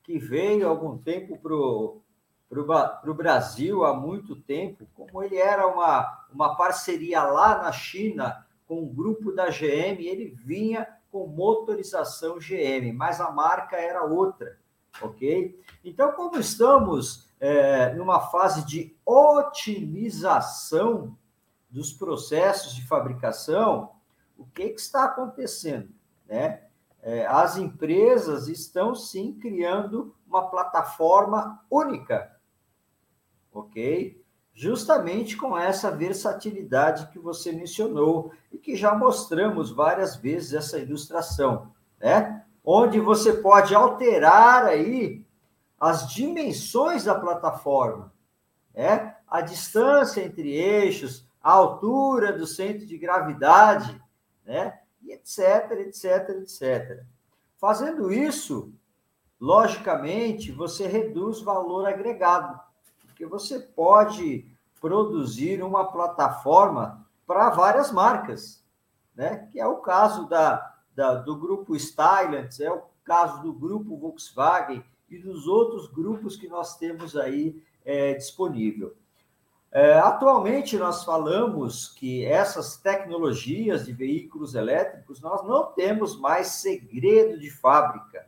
que 0.03 0.19
veio 0.19 0.69
algum 0.69 0.97
tempo 0.97 1.37
para 1.37 1.53
o 1.55 3.13
Brasil, 3.13 3.83
há 3.83 3.93
muito 3.93 4.35
tempo, 4.35 4.87
como 4.93 5.23
ele 5.23 5.37
era 5.37 5.67
uma, 5.67 6.25
uma 6.31 6.55
parceria 6.55 7.23
lá 7.23 7.63
na 7.63 7.71
China 7.71 8.45
com 8.67 8.83
o 8.83 8.87
grupo 8.87 9.31
da 9.31 9.49
GM, 9.49 9.99
ele 9.99 10.35
vinha 10.43 10.87
com 11.11 11.27
motorização 11.27 12.37
GM, 12.37 12.91
mas 12.93 13.21
a 13.21 13.31
marca 13.31 13.77
era 13.77 14.03
outra, 14.03 14.57
ok? 15.01 15.59
Então, 15.83 16.11
como 16.11 16.37
estamos 16.37 17.29
é, 17.39 17.93
numa 17.93 18.19
fase 18.19 18.65
de 18.65 18.95
otimização 19.29 21.17
dos 21.69 21.93
processos 21.93 22.73
de 22.73 22.85
fabricação, 22.87 23.91
o 24.37 24.45
que, 24.45 24.69
que 24.69 24.79
está 24.79 25.05
acontecendo? 25.05 25.89
Né? 26.27 26.63
É, 27.01 27.25
as 27.25 27.57
empresas 27.57 28.47
estão 28.47 28.95
sim 28.95 29.33
criando 29.33 30.15
uma 30.27 30.49
plataforma 30.49 31.63
única, 31.69 32.35
ok? 33.51 34.25
justamente 34.55 35.35
com 35.35 35.57
essa 35.57 35.91
versatilidade 35.91 37.07
que 37.07 37.19
você 37.19 37.51
mencionou 37.51 38.31
e 38.49 38.57
que 38.57 38.75
já 38.75 38.95
mostramos 38.95 39.69
várias 39.69 40.15
vezes 40.15 40.53
essa 40.53 40.79
ilustração, 40.79 41.73
né? 41.99 42.43
Onde 42.63 42.99
você 42.99 43.33
pode 43.33 43.75
alterar 43.75 44.63
aí 44.65 45.23
as 45.77 46.09
dimensões 46.09 47.03
da 47.03 47.13
plataforma, 47.13 48.13
né? 48.73 49.14
A 49.27 49.41
distância 49.41 50.21
entre 50.21 50.51
eixos, 50.51 51.27
a 51.41 51.51
altura 51.51 52.33
do 52.33 52.47
centro 52.47 52.85
de 52.85 52.97
gravidade, 52.97 54.01
né? 54.45 54.79
E 55.01 55.11
etc, 55.11 55.71
etc, 55.71 56.29
etc. 56.41 57.03
Fazendo 57.57 58.11
isso, 58.11 58.73
logicamente, 59.39 60.51
você 60.51 60.87
reduz 60.87 61.41
valor 61.41 61.87
agregado 61.87 62.59
porque 63.15 63.25
você 63.25 63.59
pode 63.59 64.45
produzir 64.81 65.63
uma 65.63 65.89
plataforma 65.89 67.07
para 67.25 67.49
várias 67.49 67.89
marcas, 67.89 68.61
né? 69.15 69.47
Que 69.51 69.59
é 69.59 69.65
o 69.65 69.77
caso 69.77 70.27
da, 70.27 70.75
da 70.93 71.15
do 71.15 71.33
grupo 71.37 71.77
Stylant, 71.77 72.59
é 72.59 72.69
o 72.69 72.83
caso 73.05 73.41
do 73.41 73.53
grupo 73.53 73.95
Volkswagen 73.95 74.83
e 75.09 75.17
dos 75.17 75.47
outros 75.47 75.87
grupos 75.87 76.35
que 76.35 76.49
nós 76.49 76.77
temos 76.77 77.15
aí 77.15 77.63
é, 77.85 78.15
disponível. 78.15 78.93
É, 79.75 79.99
atualmente, 79.99 80.77
nós 80.77 81.03
falamos 81.03 81.89
que 81.89 82.23
essas 82.23 82.77
tecnologias 82.77 83.85
de 83.85 83.91
veículos 83.91 84.55
elétricos, 84.55 85.19
nós 85.19 85.45
não 85.45 85.65
temos 85.65 86.17
mais 86.17 86.47
segredo 86.47 87.37
de 87.37 87.51
fábrica. 87.51 88.25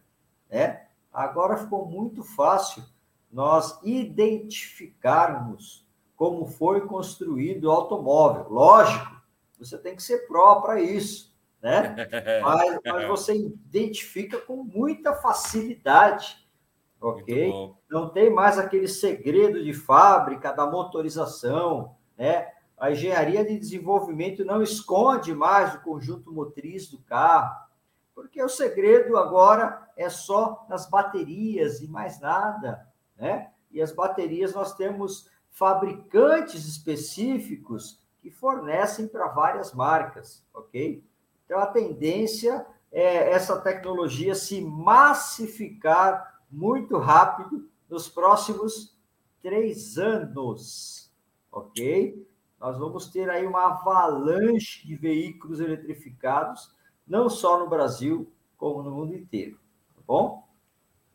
Né? 0.50 0.88
Agora 1.10 1.56
ficou 1.56 1.86
muito 1.86 2.22
fácil 2.22 2.84
nós 3.32 3.80
identificarmos 3.82 5.88
como 6.18 6.46
foi 6.48 6.86
construído 6.86 7.64
o 7.64 7.72
automóvel. 7.72 8.48
Lógico, 8.50 9.16
você 9.58 9.78
tem 9.78 9.96
que 9.96 10.04
ser 10.04 10.28
pró 10.28 10.60
para 10.60 10.82
isso, 10.82 11.34
né? 11.62 11.96
Mas, 12.44 12.80
mas, 12.86 13.08
você 13.08 13.34
identifica 13.34 14.38
com 14.38 14.66
muita 14.66 15.16
facilidade, 15.16 16.46
ok? 17.02 17.74
Não 17.90 18.10
tem 18.10 18.30
mais 18.30 18.58
aquele 18.58 18.88
segredo 18.88 19.64
de 19.64 19.74
fábrica 19.74 20.52
da 20.52 20.66
motorização, 20.66 21.96
né? 22.18 22.52
A 22.78 22.92
engenharia 22.92 23.44
de 23.44 23.58
desenvolvimento 23.58 24.46
não 24.46 24.62
esconde 24.62 25.34
mais 25.34 25.74
o 25.74 25.82
conjunto 25.82 26.32
motriz 26.32 26.90
do 26.90 27.00
carro, 27.00 27.56
porque 28.14 28.42
o 28.42 28.50
segredo 28.50 29.18
agora 29.18 29.90
é 29.98 30.10
só 30.10 30.66
nas 30.70 30.88
baterias 30.88 31.82
e 31.82 31.88
mais 31.88 32.20
nada 32.20 32.88
né? 33.18 33.50
E 33.72 33.82
as 33.82 33.92
baterias 33.92 34.54
nós 34.54 34.76
temos 34.76 35.30
fabricantes 35.50 36.66
específicos 36.66 38.00
que 38.22 38.30
fornecem 38.30 39.08
para 39.08 39.28
várias 39.28 39.74
marcas, 39.74 40.46
ok? 40.54 41.04
Então 41.46 41.60
a 41.60 41.68
tendência 41.68 42.66
é 42.92 43.32
essa 43.32 43.60
tecnologia 43.60 44.36
se 44.36 44.62
massificar 44.62 46.37
muito 46.50 46.98
rápido 46.98 47.70
nos 47.90 48.08
próximos 48.10 48.96
três 49.42 49.98
anos, 49.98 51.12
ok? 51.52 52.28
Nós 52.60 52.78
vamos 52.78 53.08
ter 53.08 53.30
aí 53.30 53.46
uma 53.46 53.68
avalanche 53.68 54.86
de 54.88 54.96
veículos 54.96 55.60
eletrificados, 55.60 56.74
não 57.08 57.30
só 57.30 57.60
no 57.60 57.70
Brasil, 57.70 58.32
como 58.58 58.82
no 58.82 58.92
mundo 58.92 59.16
inteiro, 59.16 59.60
tá 59.96 60.02
bom? 60.06 60.48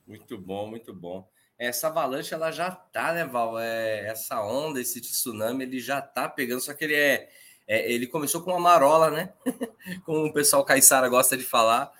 Muito 0.06 0.38
bom, 0.38 0.66
muito 0.68 0.94
bom 0.94 1.28
essa 1.62 1.86
avalanche 1.86 2.34
ela 2.34 2.50
já 2.50 2.70
tá, 2.70 3.12
né, 3.12 3.24
Val? 3.24 3.58
É, 3.58 4.08
essa 4.08 4.42
onda, 4.42 4.80
esse 4.80 5.00
tsunami, 5.00 5.64
ele 5.64 5.78
já 5.78 6.02
tá 6.02 6.28
pegando, 6.28 6.60
só 6.60 6.74
que 6.74 6.84
ele 6.84 6.94
é, 6.94 7.28
é 7.68 7.92
ele 7.92 8.08
começou 8.08 8.42
com 8.42 8.50
uma 8.50 8.58
marola, 8.58 9.10
né? 9.10 9.32
Como 10.04 10.26
o 10.26 10.32
pessoal 10.32 10.64
caiçara 10.64 11.08
gosta 11.08 11.36
de 11.36 11.44
falar, 11.44 11.92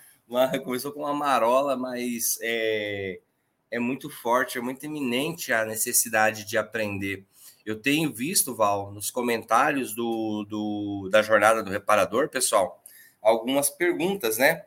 começou 0.63 0.91
com 0.91 1.01
uma 1.01 1.13
marola, 1.13 1.75
mas 1.75 2.37
é, 2.41 3.19
é 3.71 3.79
muito 3.79 4.09
forte, 4.09 4.57
é 4.57 4.61
muito 4.61 4.85
iminente 4.85 5.51
a 5.53 5.65
necessidade 5.65 6.45
de 6.45 6.57
aprender. 6.57 7.25
Eu 7.65 7.79
tenho 7.79 8.13
visto, 8.13 8.55
Val, 8.55 8.91
nos 8.91 9.09
comentários 9.09 9.95
do, 9.95 10.45
do 10.49 11.09
da 11.09 11.21
jornada 11.21 11.63
do 11.63 11.71
reparador, 11.71 12.29
pessoal, 12.29 12.83
algumas 13.21 13.69
perguntas, 13.69 14.37
né? 14.37 14.65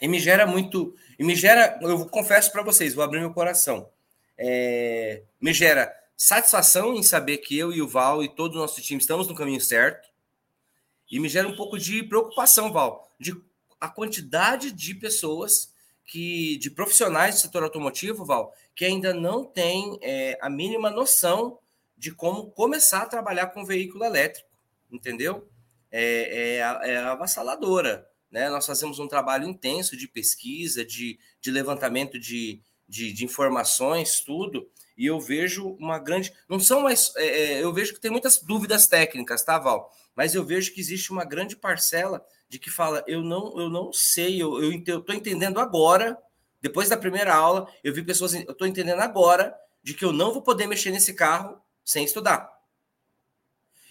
E 0.00 0.08
me 0.08 0.18
gera 0.18 0.46
muito, 0.46 0.94
e 1.18 1.24
me 1.24 1.34
gera, 1.34 1.78
eu 1.82 2.06
confesso 2.06 2.50
para 2.52 2.62
vocês, 2.62 2.94
vou 2.94 3.04
abrir 3.04 3.20
meu 3.20 3.32
coração 3.32 3.88
é, 4.38 5.22
me 5.40 5.52
gera 5.52 5.94
satisfação 6.16 6.94
em 6.94 7.02
saber 7.02 7.38
que 7.38 7.56
eu 7.58 7.72
e 7.72 7.80
o 7.80 7.88
Val 7.88 8.22
e 8.22 8.28
todo 8.28 8.54
o 8.54 8.58
nosso 8.58 8.80
time 8.80 9.00
estamos 9.00 9.26
no 9.26 9.34
caminho 9.34 9.60
certo. 9.60 10.08
E 11.10 11.20
me 11.20 11.28
gera 11.28 11.46
um 11.46 11.56
pouco 11.56 11.78
de 11.78 12.02
preocupação, 12.02 12.72
Val, 12.72 13.14
de 13.18 13.34
a 13.86 13.88
quantidade 13.88 14.72
de 14.72 14.94
pessoas 14.94 15.72
que, 16.04 16.56
de 16.58 16.70
profissionais 16.70 17.36
do 17.36 17.40
setor 17.40 17.62
automotivo, 17.62 18.24
Val, 18.24 18.52
que 18.74 18.84
ainda 18.84 19.14
não 19.14 19.44
têm 19.44 19.98
é, 20.02 20.38
a 20.40 20.50
mínima 20.50 20.90
noção 20.90 21.58
de 21.96 22.12
como 22.12 22.50
começar 22.50 23.02
a 23.02 23.06
trabalhar 23.06 23.46
com 23.48 23.64
veículo 23.64 24.04
elétrico, 24.04 24.48
entendeu? 24.90 25.48
É, 25.90 26.56
é, 26.56 26.90
é 26.90 26.96
avassaladora. 26.98 28.06
Né? 28.30 28.50
Nós 28.50 28.66
fazemos 28.66 28.98
um 28.98 29.08
trabalho 29.08 29.48
intenso 29.48 29.96
de 29.96 30.06
pesquisa, 30.06 30.84
de, 30.84 31.18
de 31.40 31.50
levantamento 31.50 32.18
de, 32.18 32.60
de, 32.88 33.12
de 33.12 33.24
informações, 33.24 34.20
tudo, 34.20 34.68
e 34.96 35.06
eu 35.06 35.20
vejo 35.20 35.76
uma 35.78 35.98
grande. 35.98 36.32
Não 36.48 36.58
são 36.58 36.80
mais. 36.80 37.12
É, 37.16 37.26
é, 37.26 37.62
eu 37.62 37.72
vejo 37.72 37.94
que 37.94 38.00
tem 38.00 38.10
muitas 38.10 38.40
dúvidas 38.42 38.86
técnicas, 38.86 39.44
tá, 39.44 39.58
Val? 39.58 39.92
Mas 40.14 40.34
eu 40.34 40.44
vejo 40.44 40.72
que 40.72 40.80
existe 40.80 41.12
uma 41.12 41.24
grande 41.24 41.54
parcela 41.54 42.24
de 42.48 42.58
que 42.58 42.70
fala: 42.70 43.04
eu 43.06 43.22
não, 43.22 43.58
eu 43.58 43.68
não 43.68 43.92
sei, 43.92 44.42
eu, 44.42 44.62
eu, 44.62 45.00
tô 45.02 45.12
entendendo 45.12 45.58
agora, 45.58 46.18
depois 46.60 46.88
da 46.88 46.96
primeira 46.96 47.34
aula, 47.34 47.68
eu 47.82 47.92
vi 47.92 48.02
pessoas, 48.02 48.34
eu 48.34 48.54
tô 48.54 48.66
entendendo 48.66 49.00
agora 49.00 49.54
de 49.82 49.94
que 49.94 50.04
eu 50.04 50.12
não 50.12 50.32
vou 50.32 50.42
poder 50.42 50.66
mexer 50.66 50.90
nesse 50.90 51.14
carro 51.14 51.60
sem 51.84 52.04
estudar. 52.04 52.50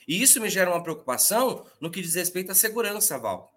E 0.08 0.22
isso 0.22 0.40
me 0.40 0.50
gera 0.50 0.70
uma 0.70 0.84
preocupação 0.84 1.66
no 1.80 1.90
que 1.90 2.02
diz 2.02 2.16
respeito 2.16 2.52
à 2.52 2.56
segurança, 2.56 3.18
Val 3.18 3.56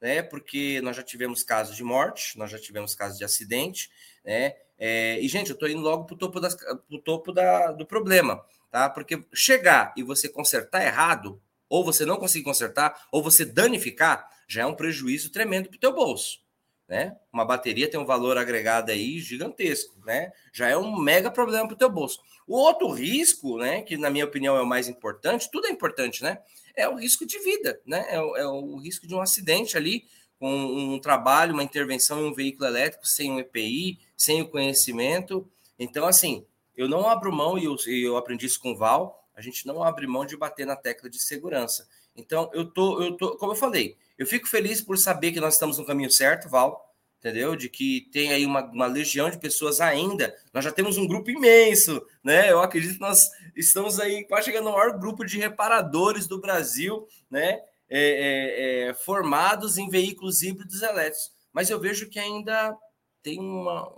né? 0.00 0.22
Porque 0.22 0.80
nós 0.82 0.96
já 0.96 1.02
tivemos 1.02 1.42
casos 1.42 1.76
de 1.76 1.82
morte, 1.82 2.38
nós 2.38 2.50
já 2.50 2.58
tivemos 2.58 2.94
casos 2.94 3.18
de 3.18 3.24
acidente, 3.24 3.90
né? 4.24 4.54
É, 4.78 5.18
e, 5.20 5.28
gente, 5.28 5.50
eu 5.50 5.54
estou 5.54 5.68
indo 5.68 5.80
logo 5.80 6.04
para 6.04 6.14
o 6.14 6.18
topo, 6.18 6.38
das, 6.38 6.54
pro 6.54 7.00
topo 7.00 7.32
da, 7.32 7.72
do 7.72 7.84
problema, 7.84 8.44
tá? 8.70 8.88
Porque 8.88 9.24
chegar 9.34 9.92
e 9.96 10.02
você 10.02 10.28
consertar 10.28 10.84
errado, 10.84 11.42
ou 11.68 11.84
você 11.84 12.04
não 12.04 12.16
conseguir 12.16 12.44
consertar, 12.44 13.06
ou 13.12 13.22
você 13.22 13.44
danificar, 13.44 14.28
já 14.46 14.62
é 14.62 14.66
um 14.66 14.74
prejuízo 14.74 15.30
tremendo 15.30 15.68
para 15.68 15.76
o 15.76 15.80
teu 15.80 15.92
bolso. 15.92 16.40
né? 16.88 17.16
Uma 17.30 17.44
bateria 17.44 17.90
tem 17.90 18.00
um 18.00 18.06
valor 18.06 18.38
agregado 18.38 18.90
aí 18.90 19.18
gigantesco, 19.20 19.94
né? 20.06 20.32
Já 20.52 20.68
é 20.68 20.76
um 20.76 20.98
mega 20.98 21.30
problema 21.30 21.66
para 21.66 21.74
o 21.74 21.78
teu 21.78 21.90
bolso. 21.90 22.18
O 22.46 22.56
outro 22.56 22.90
risco, 22.90 23.58
né, 23.58 23.82
que 23.82 23.98
na 23.98 24.08
minha 24.08 24.24
opinião 24.24 24.56
é 24.56 24.62
o 24.62 24.66
mais 24.66 24.88
importante, 24.88 25.50
tudo 25.50 25.66
é 25.66 25.70
importante, 25.70 26.22
né? 26.22 26.38
É 26.74 26.88
o 26.88 26.94
risco 26.94 27.26
de 27.26 27.38
vida, 27.40 27.78
né? 27.84 28.06
É 28.08 28.18
o, 28.18 28.36
é 28.36 28.46
o 28.46 28.76
risco 28.78 29.06
de 29.06 29.14
um 29.14 29.20
acidente 29.20 29.76
ali, 29.76 30.06
com 30.38 30.50
um 30.50 30.98
trabalho, 30.98 31.52
uma 31.52 31.62
intervenção 31.64 32.20
em 32.20 32.30
um 32.30 32.34
veículo 32.34 32.66
elétrico 32.66 33.06
sem 33.06 33.30
um 33.30 33.38
EPI, 33.38 33.98
sem 34.16 34.40
o 34.40 34.48
conhecimento. 34.48 35.46
Então, 35.78 36.06
assim, 36.06 36.46
eu 36.76 36.88
não 36.88 37.08
abro 37.08 37.32
mão, 37.32 37.58
e 37.58 37.64
eu, 37.64 37.76
eu 37.86 38.16
aprendi 38.16 38.46
isso 38.46 38.60
com 38.60 38.70
o 38.70 38.76
Val, 38.76 39.27
a 39.38 39.40
gente 39.40 39.64
não 39.68 39.84
abre 39.84 40.04
mão 40.04 40.26
de 40.26 40.36
bater 40.36 40.66
na 40.66 40.74
tecla 40.74 41.08
de 41.08 41.20
segurança. 41.20 41.88
Então, 42.16 42.50
eu 42.52 42.64
tô, 42.64 43.00
eu 43.00 43.16
tô, 43.16 43.36
como 43.36 43.52
eu 43.52 43.56
falei, 43.56 43.96
eu 44.18 44.26
fico 44.26 44.48
feliz 44.48 44.80
por 44.80 44.98
saber 44.98 45.30
que 45.30 45.38
nós 45.38 45.54
estamos 45.54 45.78
no 45.78 45.86
caminho 45.86 46.10
certo, 46.10 46.48
Val, 46.48 46.92
entendeu? 47.20 47.54
De 47.54 47.68
que 47.68 48.08
tem 48.12 48.32
aí 48.32 48.44
uma, 48.44 48.64
uma 48.64 48.86
legião 48.86 49.30
de 49.30 49.38
pessoas 49.38 49.80
ainda. 49.80 50.36
Nós 50.52 50.64
já 50.64 50.72
temos 50.72 50.98
um 50.98 51.06
grupo 51.06 51.30
imenso, 51.30 52.04
né? 52.20 52.50
Eu 52.50 52.60
acredito 52.60 52.94
que 52.94 53.00
nós 53.00 53.30
estamos 53.54 54.00
aí 54.00 54.24
quase 54.24 54.46
chegando 54.46 54.68
ao 54.70 54.76
maior 54.76 54.98
grupo 54.98 55.24
de 55.24 55.38
reparadores 55.38 56.26
do 56.26 56.40
Brasil, 56.40 57.06
né? 57.30 57.60
É, 57.88 58.00
é, 58.00 58.88
é, 58.88 58.94
formados 58.94 59.78
em 59.78 59.88
veículos 59.88 60.42
híbridos 60.42 60.82
elétricos. 60.82 61.30
Mas 61.52 61.70
eu 61.70 61.78
vejo 61.78 62.10
que 62.10 62.18
ainda 62.18 62.76
tem 63.22 63.38
uma, 63.38 63.88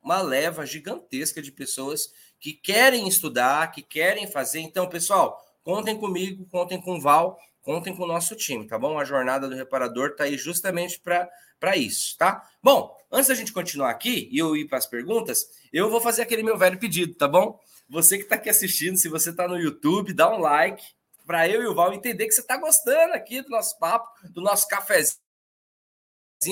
uma 0.00 0.22
leva 0.22 0.64
gigantesca 0.64 1.42
de 1.42 1.50
pessoas 1.50 2.12
que 2.40 2.52
querem 2.52 3.08
estudar, 3.08 3.70
que 3.72 3.82
querem 3.82 4.26
fazer. 4.26 4.60
Então, 4.60 4.88
pessoal, 4.88 5.44
contem 5.62 5.96
comigo, 5.96 6.46
contem 6.46 6.80
com 6.80 6.96
o 6.96 7.00
Val, 7.00 7.38
contem 7.60 7.94
com 7.94 8.04
o 8.04 8.06
nosso 8.06 8.34
time, 8.34 8.66
tá 8.66 8.78
bom? 8.78 8.98
A 8.98 9.04
jornada 9.04 9.48
do 9.48 9.54
reparador 9.54 10.14
tá 10.16 10.24
aí 10.24 10.38
justamente 10.38 11.00
para 11.00 11.76
isso, 11.76 12.16
tá? 12.16 12.42
Bom, 12.62 12.96
antes 13.10 13.28
da 13.28 13.34
gente 13.34 13.52
continuar 13.52 13.90
aqui 13.90 14.28
e 14.32 14.38
eu 14.38 14.56
ir 14.56 14.66
para 14.66 14.78
as 14.78 14.86
perguntas, 14.86 15.46
eu 15.72 15.90
vou 15.90 16.00
fazer 16.00 16.22
aquele 16.22 16.42
meu 16.42 16.56
velho 16.56 16.78
pedido, 16.78 17.14
tá 17.14 17.28
bom? 17.28 17.60
Você 17.88 18.16
que 18.16 18.24
está 18.24 18.36
aqui 18.36 18.48
assistindo, 18.48 18.96
se 18.96 19.08
você 19.08 19.30
está 19.30 19.46
no 19.46 19.58
YouTube, 19.58 20.12
dá 20.12 20.34
um 20.34 20.38
like 20.38 20.82
para 21.26 21.46
eu 21.46 21.62
e 21.62 21.66
o 21.66 21.74
Val 21.74 21.92
entender 21.92 22.26
que 22.26 22.32
você 22.32 22.40
está 22.40 22.56
gostando 22.56 23.12
aqui 23.12 23.42
do 23.42 23.50
nosso 23.50 23.78
papo, 23.78 24.08
do 24.30 24.40
nosso 24.40 24.66
cafezinho, 24.66 25.18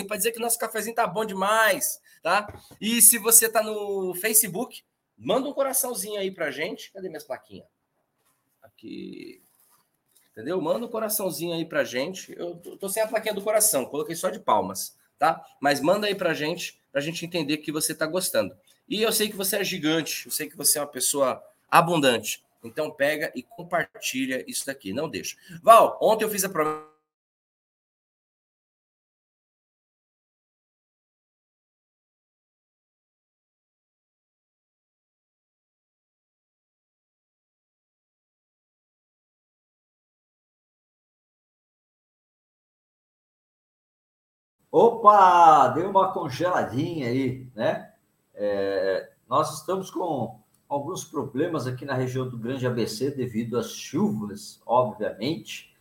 para 0.07 0.19
dizer 0.19 0.33
que 0.33 0.39
nosso 0.39 0.59
cafezinho 0.59 0.95
tá 0.95 1.07
bom 1.07 1.25
demais, 1.25 1.99
tá? 2.23 2.47
E 2.79 3.01
se 3.01 3.17
você 3.17 3.49
tá 3.49 3.63
no 3.63 4.15
Facebook, 4.17 4.85
manda 5.17 5.49
um 5.49 5.53
coraçãozinho 5.53 6.21
aí 6.21 6.31
pra 6.31 6.51
gente. 6.51 6.93
Cadê 6.93 7.09
minhas 7.09 7.25
plaquinhas? 7.25 7.67
Aqui. 8.63 9.43
Entendeu? 10.33 10.61
Manda 10.61 10.85
um 10.85 10.89
coraçãozinho 10.89 11.55
aí 11.55 11.65
pra 11.65 11.85
gente. 11.85 12.35
Eu 12.37 12.57
tô 12.79 12.89
sem 12.89 13.03
a 13.03 13.09
plaquinha 13.09 13.35
do 13.35 13.43
coração, 13.43 13.87
coloquei 13.87 14.15
só 14.15 14.29
de 14.29 14.39
palmas, 14.39 14.97
tá? 15.19 15.43
Mas 15.61 15.81
manda 15.81 16.07
aí 16.07 16.15
pra 16.15 16.35
gente, 16.35 16.79
pra 16.93 17.01
gente 17.01 17.25
entender 17.25 17.59
que 17.59 17.73
você 17.73 17.95
tá 17.95 18.07
gostando. 18.07 18.55
E 18.89 19.03
eu 19.03 19.13
sei 19.13 19.29
que 19.29 19.37
você 19.37 19.57
é 19.57 19.65
gigante, 19.65 20.27
eu 20.27 20.33
sei 20.33 20.49
que 20.49 20.57
você 20.57 20.79
é 20.79 20.83
uma 20.83 20.87
pessoa 20.87 21.43
abundante. 21.71 22.45
Então 22.63 22.91
pega 22.91 23.33
e 23.35 23.43
compartilha 23.43 24.45
isso 24.47 24.67
daqui, 24.67 24.93
não 24.93 25.09
deixa. 25.09 25.37
Val, 25.63 25.99
ontem 26.03 26.25
eu 26.25 26.31
fiz 26.31 26.45
a 26.45 26.49
promessa 26.49 26.96
Opa, 44.71 45.69
deu 45.69 45.89
uma 45.91 46.13
congeladinha 46.13 47.09
aí, 47.09 47.49
né? 47.55 47.93
É, 48.35 49.11
nós 49.29 49.61
estamos 49.61 49.91
com 49.91 50.41
alguns 50.69 51.05
problemas 51.05 51.67
aqui 51.67 51.85
na 51.85 51.95
região 51.95 52.29
do 52.29 52.37
Grande 52.37 52.67
ABC 52.67 53.11
devido 53.11 53.57
às 53.57 53.71
chuvas, 53.71 54.61
obviamente, 54.67 55.75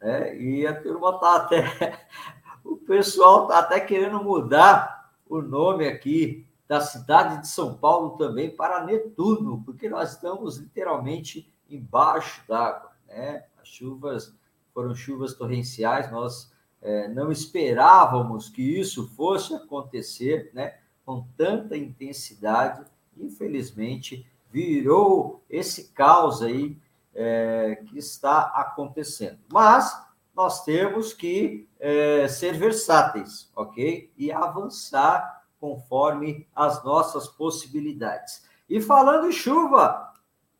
né? 0.00 0.36
E 0.36 0.66
a 0.66 0.80
turma 0.80 1.18
tá 1.18 1.36
até, 1.36 2.06
o 2.64 2.76
pessoal 2.76 3.46
tá 3.46 3.58
até 3.58 3.78
querendo 3.80 4.22
mudar 4.22 5.12
o 5.28 5.40
nome 5.40 5.86
aqui 5.86 6.46
da 6.66 6.80
cidade 6.80 7.42
de 7.42 7.48
São 7.48 7.74
Paulo 7.76 8.16
também 8.16 8.54
para 8.54 8.84
Netuno, 8.84 9.62
porque 9.64 9.88
nós 9.88 10.12
estamos 10.12 10.56
literalmente 10.56 11.52
embaixo 11.68 12.42
d'água, 12.48 12.92
né? 13.06 13.44
As 13.60 13.68
chuvas 13.68 14.34
foram 14.72 14.94
chuvas 14.94 15.34
torrenciais, 15.34 16.10
nós 16.10 16.52
é, 16.82 17.08
não 17.08 17.30
esperávamos 17.30 18.48
que 18.48 18.62
isso 18.62 19.08
fosse 19.08 19.54
acontecer, 19.54 20.50
né? 20.54 20.78
Com 21.04 21.26
tanta 21.36 21.76
intensidade, 21.76 22.84
infelizmente 23.16 24.26
virou 24.50 25.42
esse 25.48 25.88
caos 25.92 26.42
aí 26.42 26.76
é, 27.14 27.82
que 27.86 27.98
está 27.98 28.42
acontecendo. 28.54 29.38
Mas 29.52 29.94
nós 30.34 30.64
temos 30.64 31.12
que 31.12 31.68
é, 31.78 32.26
ser 32.28 32.56
versáteis, 32.56 33.50
ok? 33.54 34.10
E 34.16 34.32
avançar 34.32 35.44
conforme 35.60 36.46
as 36.54 36.82
nossas 36.82 37.28
possibilidades. 37.28 38.48
E 38.68 38.80
falando 38.80 39.28
em 39.28 39.32
chuva, 39.32 40.14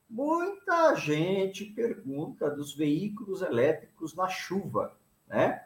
muita 0.09 0.95
gente 0.97 1.65
pergunta 1.65 2.51
dos 2.51 2.75
veículos 2.75 3.41
elétricos 3.41 4.15
na 4.15 4.29
chuva, 4.29 4.95
né? 5.27 5.65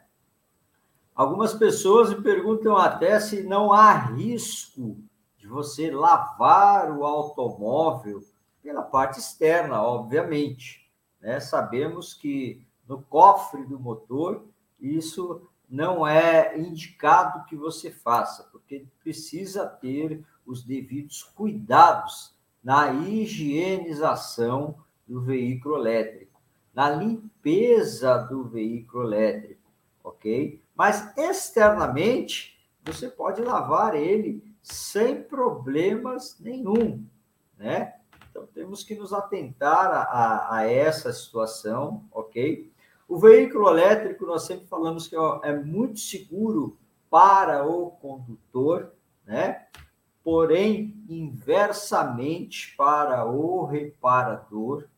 Algumas 1.14 1.54
pessoas 1.54 2.10
me 2.10 2.20
perguntam 2.22 2.76
até 2.76 3.20
se 3.20 3.44
não 3.44 3.72
há 3.72 3.92
risco 3.92 4.96
de 5.38 5.46
você 5.46 5.90
lavar 5.90 6.90
o 6.90 7.04
automóvel 7.04 8.20
pela 8.60 8.82
parte 8.82 9.20
externa, 9.20 9.80
obviamente. 9.80 10.90
Né? 11.20 11.38
Sabemos 11.38 12.14
que 12.14 12.66
no 12.88 13.00
cofre 13.02 13.64
do 13.64 13.78
motor 13.78 14.44
isso 14.80 15.42
não 15.70 16.06
é 16.06 16.58
indicado 16.58 17.44
que 17.46 17.54
você 17.54 17.90
faça, 17.90 18.44
porque 18.50 18.86
precisa 19.00 19.66
ter 19.66 20.24
os 20.44 20.64
devidos 20.64 21.22
cuidados 21.22 22.34
na 22.62 22.92
higienização 22.92 24.76
do 25.06 25.20
veículo 25.20 25.76
elétrico, 25.76 26.40
na 26.74 26.90
limpeza 26.90 28.18
do 28.18 28.44
veículo 28.44 29.04
elétrico, 29.04 29.70
ok? 30.02 30.63
Mas 30.74 31.16
externamente 31.16 32.58
você 32.84 33.08
pode 33.08 33.40
lavar 33.40 33.94
ele 33.94 34.42
sem 34.62 35.22
problemas 35.22 36.38
nenhum, 36.40 37.04
né? 37.56 37.94
Então 38.30 38.46
temos 38.46 38.82
que 38.82 38.94
nos 38.94 39.12
atentar 39.12 39.86
a, 39.92 40.02
a, 40.02 40.56
a 40.56 40.70
essa 40.70 41.12
situação, 41.12 42.04
ok? 42.10 42.72
O 43.06 43.18
veículo 43.18 43.68
elétrico, 43.68 44.26
nós 44.26 44.42
sempre 44.42 44.66
falamos 44.66 45.06
que 45.06 45.14
é 45.42 45.56
muito 45.56 46.00
seguro 46.00 46.76
para 47.10 47.64
o 47.64 47.92
condutor, 47.92 48.92
né? 49.24 49.66
Porém, 50.22 51.04
inversamente 51.08 52.74
para 52.76 53.26
o 53.26 53.66
reparador, 53.66 54.88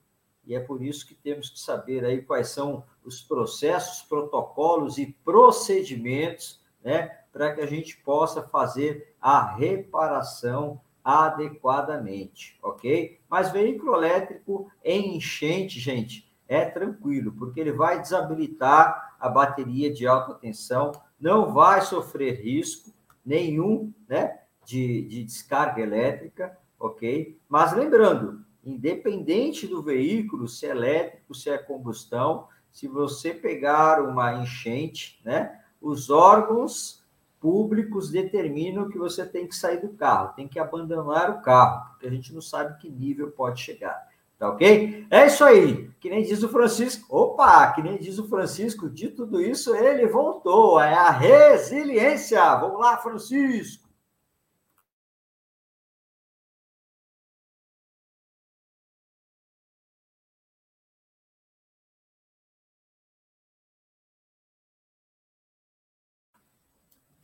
e 0.46 0.54
é 0.54 0.60
por 0.60 0.82
isso 0.82 1.06
que 1.06 1.14
temos 1.14 1.50
que 1.50 1.58
saber 1.58 2.04
aí 2.04 2.22
quais 2.22 2.48
são 2.48 2.84
os 3.06 3.22
processos, 3.22 4.02
protocolos 4.02 4.98
e 4.98 5.06
procedimentos, 5.24 6.60
né? 6.82 7.18
para 7.32 7.54
que 7.54 7.60
a 7.60 7.66
gente 7.66 7.96
possa 7.98 8.42
fazer 8.42 9.14
a 9.20 9.54
reparação 9.54 10.80
adequadamente, 11.04 12.58
ok? 12.62 13.20
Mas 13.28 13.52
veículo 13.52 13.94
elétrico 13.94 14.68
em 14.82 15.16
enchente, 15.16 15.78
gente, 15.78 16.26
é 16.48 16.64
tranquilo, 16.64 17.30
porque 17.32 17.60
ele 17.60 17.72
vai 17.72 18.00
desabilitar 18.00 19.16
a 19.20 19.28
bateria 19.28 19.92
de 19.92 20.06
alta 20.06 20.34
tensão, 20.34 20.92
não 21.20 21.52
vai 21.52 21.80
sofrer 21.82 22.42
risco 22.42 22.90
nenhum, 23.24 23.92
né, 24.08 24.40
de, 24.64 25.02
de 25.02 25.24
descarga 25.24 25.80
elétrica, 25.80 26.58
ok? 26.78 27.38
Mas 27.48 27.72
lembrando, 27.72 28.44
independente 28.64 29.66
do 29.66 29.82
veículo, 29.82 30.48
se 30.48 30.66
é 30.66 30.70
elétrico, 30.70 31.34
se 31.34 31.48
é 31.48 31.56
combustão, 31.56 32.48
se 32.72 32.86
você 32.86 33.32
pegar 33.32 34.02
uma 34.02 34.42
enchente, 34.42 35.20
né, 35.24 35.60
os 35.80 36.10
órgãos 36.10 37.04
públicos 37.40 38.10
determinam 38.10 38.88
que 38.88 38.98
você 38.98 39.24
tem 39.24 39.46
que 39.46 39.54
sair 39.54 39.80
do 39.80 39.90
carro, 39.90 40.34
tem 40.34 40.48
que 40.48 40.58
abandonar 40.58 41.30
o 41.30 41.42
carro, 41.42 41.90
porque 41.90 42.06
a 42.06 42.10
gente 42.10 42.34
não 42.34 42.40
sabe 42.40 42.78
que 42.78 42.90
nível 42.90 43.30
pode 43.30 43.60
chegar. 43.60 44.06
Tá 44.38 44.50
ok? 44.50 45.06
É 45.10 45.26
isso 45.26 45.42
aí. 45.42 45.90
Que 45.98 46.10
nem 46.10 46.22
diz 46.22 46.42
o 46.42 46.48
Francisco. 46.48 47.06
Opa, 47.08 47.72
que 47.72 47.82
nem 47.82 47.96
diz 47.96 48.18
o 48.18 48.28
Francisco, 48.28 48.90
de 48.90 49.08
tudo 49.08 49.40
isso 49.40 49.74
ele 49.74 50.06
voltou. 50.06 50.78
É 50.78 50.92
a 50.92 51.10
resiliência. 51.10 52.54
Vamos 52.56 52.78
lá, 52.78 52.98
Francisco. 52.98 53.85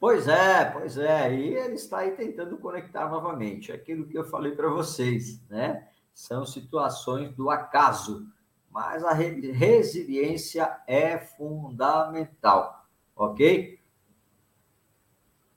Pois 0.02 0.26
é, 0.26 0.64
pois 0.64 0.98
é. 0.98 1.32
E 1.32 1.54
ele 1.54 1.74
está 1.74 1.98
aí 1.98 2.10
tentando 2.10 2.58
conectar 2.58 3.08
novamente. 3.08 3.70
Aquilo 3.70 4.04
que 4.04 4.18
eu 4.18 4.24
falei 4.24 4.50
para 4.50 4.68
vocês, 4.68 5.40
né? 5.48 5.86
São 6.12 6.44
situações 6.44 7.30
do 7.36 7.48
acaso. 7.48 8.26
Mas 8.68 9.04
a 9.04 9.12
resiliência 9.12 10.76
é 10.88 11.18
fundamental, 11.18 12.84
ok? 13.14 13.78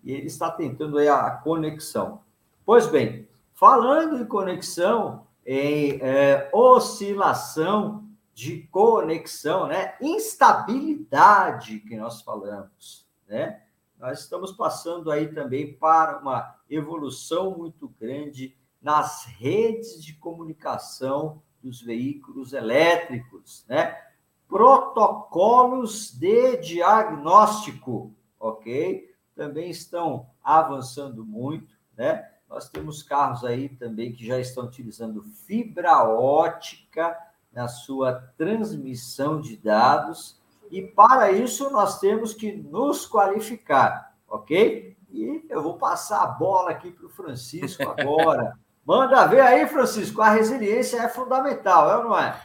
E 0.04 0.12
ele 0.12 0.28
está 0.28 0.52
tentando 0.52 1.00
aí 1.00 1.08
a 1.08 1.32
conexão. 1.32 2.22
Pois 2.64 2.86
bem, 2.86 3.28
falando 3.52 4.22
em 4.22 4.28
conexão, 4.28 5.26
em 5.44 6.00
é, 6.04 6.52
oscilação 6.54 8.08
de 8.32 8.60
conexão, 8.68 9.66
né? 9.66 9.96
Instabilidade 10.00 11.80
que 11.80 11.98
nós 11.98 12.22
falamos, 12.22 13.08
né? 13.28 13.64
Nós 13.98 14.20
estamos 14.22 14.52
passando 14.52 15.10
aí 15.10 15.34
também 15.34 15.74
para 15.74 16.20
uma 16.20 16.56
evolução 16.70 17.58
muito 17.58 17.88
grande 18.00 18.56
nas 18.82 19.26
redes 19.26 20.04
de 20.04 20.14
comunicação 20.14 21.42
dos 21.62 21.82
veículos 21.82 22.54
elétricos, 22.54 23.66
né? 23.68 23.98
Protocolos 24.48 26.12
de 26.12 26.58
diagnóstico, 26.58 28.14
ok? 28.40 29.12
Também 29.36 29.70
estão 29.72 30.30
avançando 30.44 31.26
muito, 31.26 31.76
né? 31.98 32.32
Nós 32.48 32.70
temos 32.70 33.02
carros 33.02 33.44
aí 33.44 33.70
também 33.70 34.14
que 34.14 34.26
já 34.26 34.40
estão 34.40 34.66
utilizando 34.66 35.24
fibra 35.24 36.04
ótica 36.04 37.18
na 37.52 37.68
sua 37.68 38.14
transmissão 38.38 39.42
de 39.42 39.58
dados 39.58 40.40
e 40.72 40.82
para 40.82 41.32
isso 41.32 41.70
nós 41.70 42.00
temos 42.00 42.34
que 42.34 42.52
nos 42.52 43.06
qualificar, 43.06 44.16
ok? 44.28 44.96
E 45.12 45.46
eu 45.50 45.62
vou 45.62 45.78
passar 45.78 46.24
a 46.24 46.28
bola 46.28 46.72
aqui 46.72 46.92
para 46.92 47.06
o 47.06 47.10
Francisco 47.10 47.84
agora. 47.98 48.58
Manda 48.86 49.26
ver 49.26 49.42
aí, 49.42 49.68
Francisco. 49.68 50.22
A 50.22 50.30
resiliência 50.30 50.98
é 50.98 51.10
fundamental, 51.10 51.90
é 51.90 51.98
ou 51.98 52.04
não 52.04 52.20
é? 52.20 52.40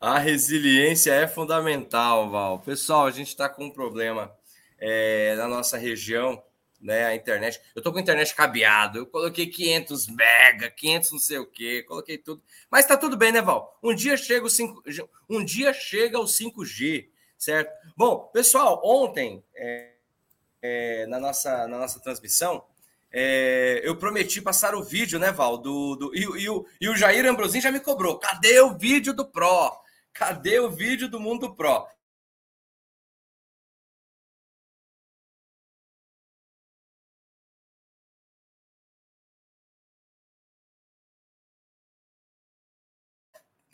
A 0.00 0.18
resiliência 0.18 1.12
é 1.12 1.26
fundamental, 1.26 2.30
Val. 2.30 2.60
Pessoal, 2.60 3.06
a 3.06 3.10
gente 3.10 3.28
está 3.28 3.48
com 3.48 3.64
um 3.64 3.70
problema 3.70 4.32
é, 4.78 5.34
na 5.36 5.46
nossa 5.46 5.76
região, 5.76 6.42
né? 6.80 7.04
A 7.06 7.14
internet. 7.14 7.60
Eu 7.76 7.82
tô 7.82 7.92
com 7.92 7.98
a 7.98 8.00
internet 8.00 8.34
cabeado. 8.34 9.00
Eu 9.00 9.06
coloquei 9.06 9.46
500 9.46 10.08
mega, 10.08 10.70
500 10.70 11.12
não 11.12 11.18
sei 11.18 11.38
o 11.38 11.46
quê, 11.46 11.82
coloquei 11.82 12.16
tudo. 12.16 12.42
Mas 12.70 12.86
tá 12.86 12.96
tudo 12.96 13.16
bem, 13.16 13.30
né, 13.30 13.42
Val? 13.42 13.78
Um 13.82 13.94
dia 13.94 14.16
chega 14.16 14.46
o 14.46 14.48
5, 14.48 14.82
um 15.28 15.44
dia 15.44 15.74
chega 15.74 16.18
o 16.18 16.24
5G 16.24 17.09
certo? 17.40 17.72
Bom, 17.96 18.30
pessoal, 18.32 18.80
ontem, 18.84 19.42
é, 19.56 19.94
é, 20.62 21.06
na, 21.06 21.18
nossa, 21.18 21.66
na 21.66 21.78
nossa 21.78 21.98
transmissão, 22.00 22.64
é, 23.12 23.80
eu 23.82 23.96
prometi 23.96 24.40
passar 24.42 24.74
o 24.74 24.84
vídeo, 24.84 25.18
né, 25.18 25.32
Val? 25.32 25.58
Do, 25.58 25.96
do, 25.96 26.14
e, 26.14 26.20
e, 26.42 26.48
o, 26.50 26.66
e 26.80 26.88
o 26.88 26.96
Jair 26.96 27.26
Ambrosin 27.26 27.60
já 27.60 27.72
me 27.72 27.80
cobrou. 27.80 28.18
Cadê 28.18 28.60
o 28.60 28.76
vídeo 28.76 29.14
do 29.14 29.26
Pro? 29.26 29.72
Cadê 30.12 30.60
o 30.60 30.70
vídeo 30.70 31.08
do 31.08 31.18
Mundo 31.18 31.54
Pro? 31.54 31.86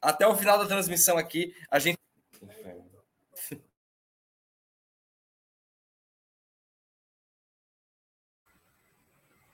Até 0.01 0.27
o 0.27 0.37
final 0.37 0.57
da 0.59 0.67
transmissão 0.67 1.19
aqui, 1.19 1.55
a 1.69 1.79
gente 1.81 1.99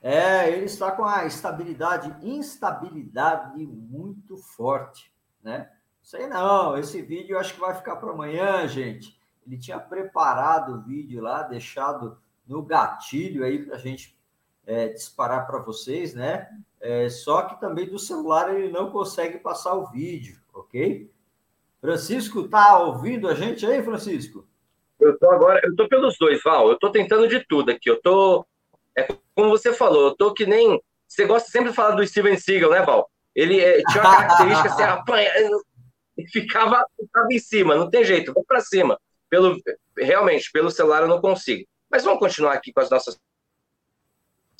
É, 0.03 0.49
ele 0.49 0.65
está 0.65 0.91
com 0.91 1.05
a 1.05 1.25
estabilidade, 1.25 2.13
instabilidade 2.27 3.65
muito 3.65 4.35
forte, 4.35 5.09
né? 5.41 5.71
Sei 6.01 6.27
não, 6.27 6.77
esse 6.77 7.01
vídeo 7.01 7.35
eu 7.35 7.39
acho 7.39 7.53
que 7.53 7.61
vai 7.61 7.73
ficar 7.73 7.95
para 7.95 8.11
amanhã, 8.11 8.67
gente. 8.67 9.17
Ele 9.47 9.57
tinha 9.57 9.79
preparado 9.79 10.73
o 10.73 10.81
vídeo 10.81 11.21
lá, 11.21 11.43
deixado 11.43 12.17
no 12.45 12.61
gatilho 12.61 13.45
aí 13.45 13.65
para 13.65 13.77
a 13.77 13.79
gente 13.79 14.13
é, 14.67 14.89
disparar 14.89 15.47
para 15.47 15.59
vocês, 15.59 16.13
né? 16.13 16.49
É, 16.81 17.07
só 17.07 17.43
que 17.43 17.57
também 17.61 17.87
do 17.87 17.97
celular 17.97 18.53
ele 18.53 18.73
não 18.73 18.91
consegue 18.91 19.37
passar 19.37 19.73
o 19.73 19.89
vídeo, 19.89 20.37
ok? 20.53 21.09
Francisco, 21.79 22.49
tá 22.49 22.77
ouvindo 22.77 23.29
a 23.29 23.35
gente 23.35 23.65
aí, 23.65 23.81
Francisco? 23.81 24.45
Eu 24.99 25.17
tô 25.17 25.31
agora, 25.31 25.61
eu 25.63 25.73
tô 25.77 25.87
pelos 25.87 26.17
dois, 26.17 26.43
Val. 26.43 26.69
Eu 26.69 26.77
tô 26.77 26.91
tentando 26.91 27.25
de 27.25 27.39
tudo 27.47 27.71
aqui. 27.71 27.89
Eu 27.89 28.01
tô 28.01 28.45
é 28.97 29.07
como 29.35 29.49
você 29.49 29.73
falou, 29.73 30.07
eu 30.07 30.15
tô 30.15 30.33
que 30.33 30.45
nem. 30.45 30.81
Você 31.07 31.25
gosta 31.25 31.49
sempre 31.49 31.69
de 31.69 31.75
falar 31.75 31.95
do 31.95 32.05
Steven 32.05 32.37
Seagal, 32.37 32.71
né, 32.71 32.81
Val? 32.81 33.09
Ele 33.35 33.59
é, 33.59 33.81
tinha 33.83 34.03
uma 34.03 34.15
característica 34.15 34.69
assim, 34.69 34.81
apanha, 34.83 35.31
e 36.17 36.27
ficava, 36.27 36.85
ficava 36.99 37.27
em 37.31 37.39
cima, 37.39 37.75
não 37.75 37.89
tem 37.89 38.03
jeito, 38.03 38.33
vou 38.33 38.43
para 38.45 38.61
cima. 38.61 38.99
Pelo, 39.29 39.57
realmente, 39.97 40.51
pelo 40.51 40.69
celular 40.69 41.01
eu 41.01 41.07
não 41.07 41.19
consigo. 41.19 41.67
Mas 41.89 42.03
vamos 42.03 42.19
continuar 42.19 42.53
aqui 42.53 42.71
com 42.71 42.81
as 42.81 42.89
nossas 42.89 43.19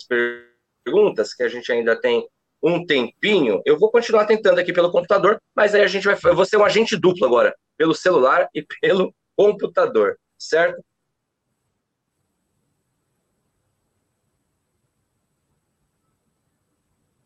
perguntas, 0.07 1.33
que 1.33 1.43
a 1.43 1.47
gente 1.47 1.71
ainda 1.71 1.99
tem 1.99 2.27
um 2.61 2.85
tempinho. 2.85 3.61
Eu 3.65 3.77
vou 3.77 3.91
continuar 3.91 4.25
tentando 4.25 4.59
aqui 4.59 4.73
pelo 4.73 4.91
computador, 4.91 5.39
mas 5.55 5.75
aí 5.75 5.81
a 5.81 5.87
gente 5.87 6.05
vai. 6.05 6.17
Eu 6.23 6.35
vou 6.35 6.45
ser 6.45 6.57
um 6.57 6.65
agente 6.65 6.97
duplo 6.97 7.25
agora, 7.25 7.55
pelo 7.77 7.93
celular 7.93 8.49
e 8.53 8.65
pelo 8.81 9.13
computador, 9.35 10.17
certo? 10.37 10.83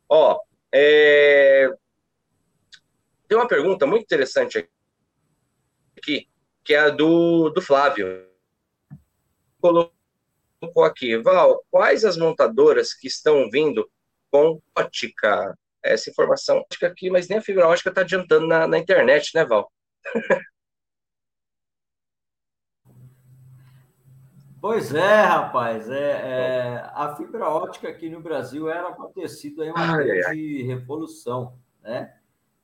Ó, 0.09 0.39
é... 0.71 1.69
tem 3.27 3.37
uma 3.37 3.47
pergunta 3.47 3.85
muito 3.85 4.03
interessante 4.03 4.69
aqui, 5.97 6.27
que 6.63 6.73
é 6.73 6.79
a 6.79 6.89
do, 6.89 7.49
do 7.49 7.61
Flávio. 7.61 8.25
Colocou 9.59 10.83
aqui, 10.83 11.17
Val, 11.17 11.63
quais 11.69 12.05
as 12.05 12.17
montadoras 12.17 12.93
que 12.93 13.07
estão 13.07 13.49
vindo 13.49 13.89
com 14.31 14.61
ótica? 14.75 15.57
Essa 15.83 16.09
informação 16.09 16.65
aqui, 16.83 17.09
mas 17.09 17.29
nem 17.29 17.37
a 17.37 17.41
fibra 17.41 17.67
ótica 17.67 17.89
está 17.89 18.01
adiantando 18.01 18.47
na, 18.47 18.67
na 18.67 18.77
internet, 18.77 19.31
né, 19.33 19.45
Val? 19.45 19.71
Pois 24.59 24.91
é, 24.93 25.21
rapaz. 25.21 25.89
É, 25.89 26.11
é, 26.11 26.91
a 26.93 27.15
fibra 27.15 27.47
ótica 27.47 27.87
aqui 27.87 28.09
no 28.09 28.19
Brasil 28.19 28.69
era 28.69 28.91
para 28.91 29.07
ter 29.09 29.29
sido 29.29 29.61
aí 29.61 29.69
uma 29.69 29.97
grande 29.97 30.63
revolução, 30.63 31.53
né? 31.81 32.13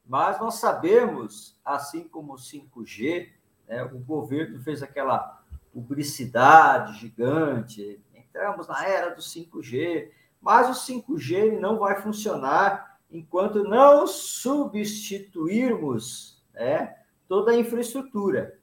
Mas 0.05 0.37
nós 0.39 0.55
sabemos, 0.55 1.57
assim 1.63 2.05
como 2.07 2.33
o 2.33 2.37
5G, 2.37 3.29
né, 3.67 3.83
o 3.83 3.99
governo 3.99 4.59
fez 4.61 4.81
aquela 4.83 5.41
publicidade 5.71 6.99
gigante, 6.99 8.01
entramos 8.13 8.67
na 8.67 8.85
era 8.85 9.15
do 9.15 9.21
5G, 9.21 10.11
mas 10.41 10.69
o 10.69 10.73
5G 10.73 11.35
ele 11.35 11.59
não 11.59 11.79
vai 11.79 12.01
funcionar 12.01 12.99
enquanto 13.09 13.63
não 13.63 14.05
substituirmos 14.05 16.43
né, 16.53 16.97
toda 17.27 17.51
a 17.51 17.57
infraestrutura 17.57 18.59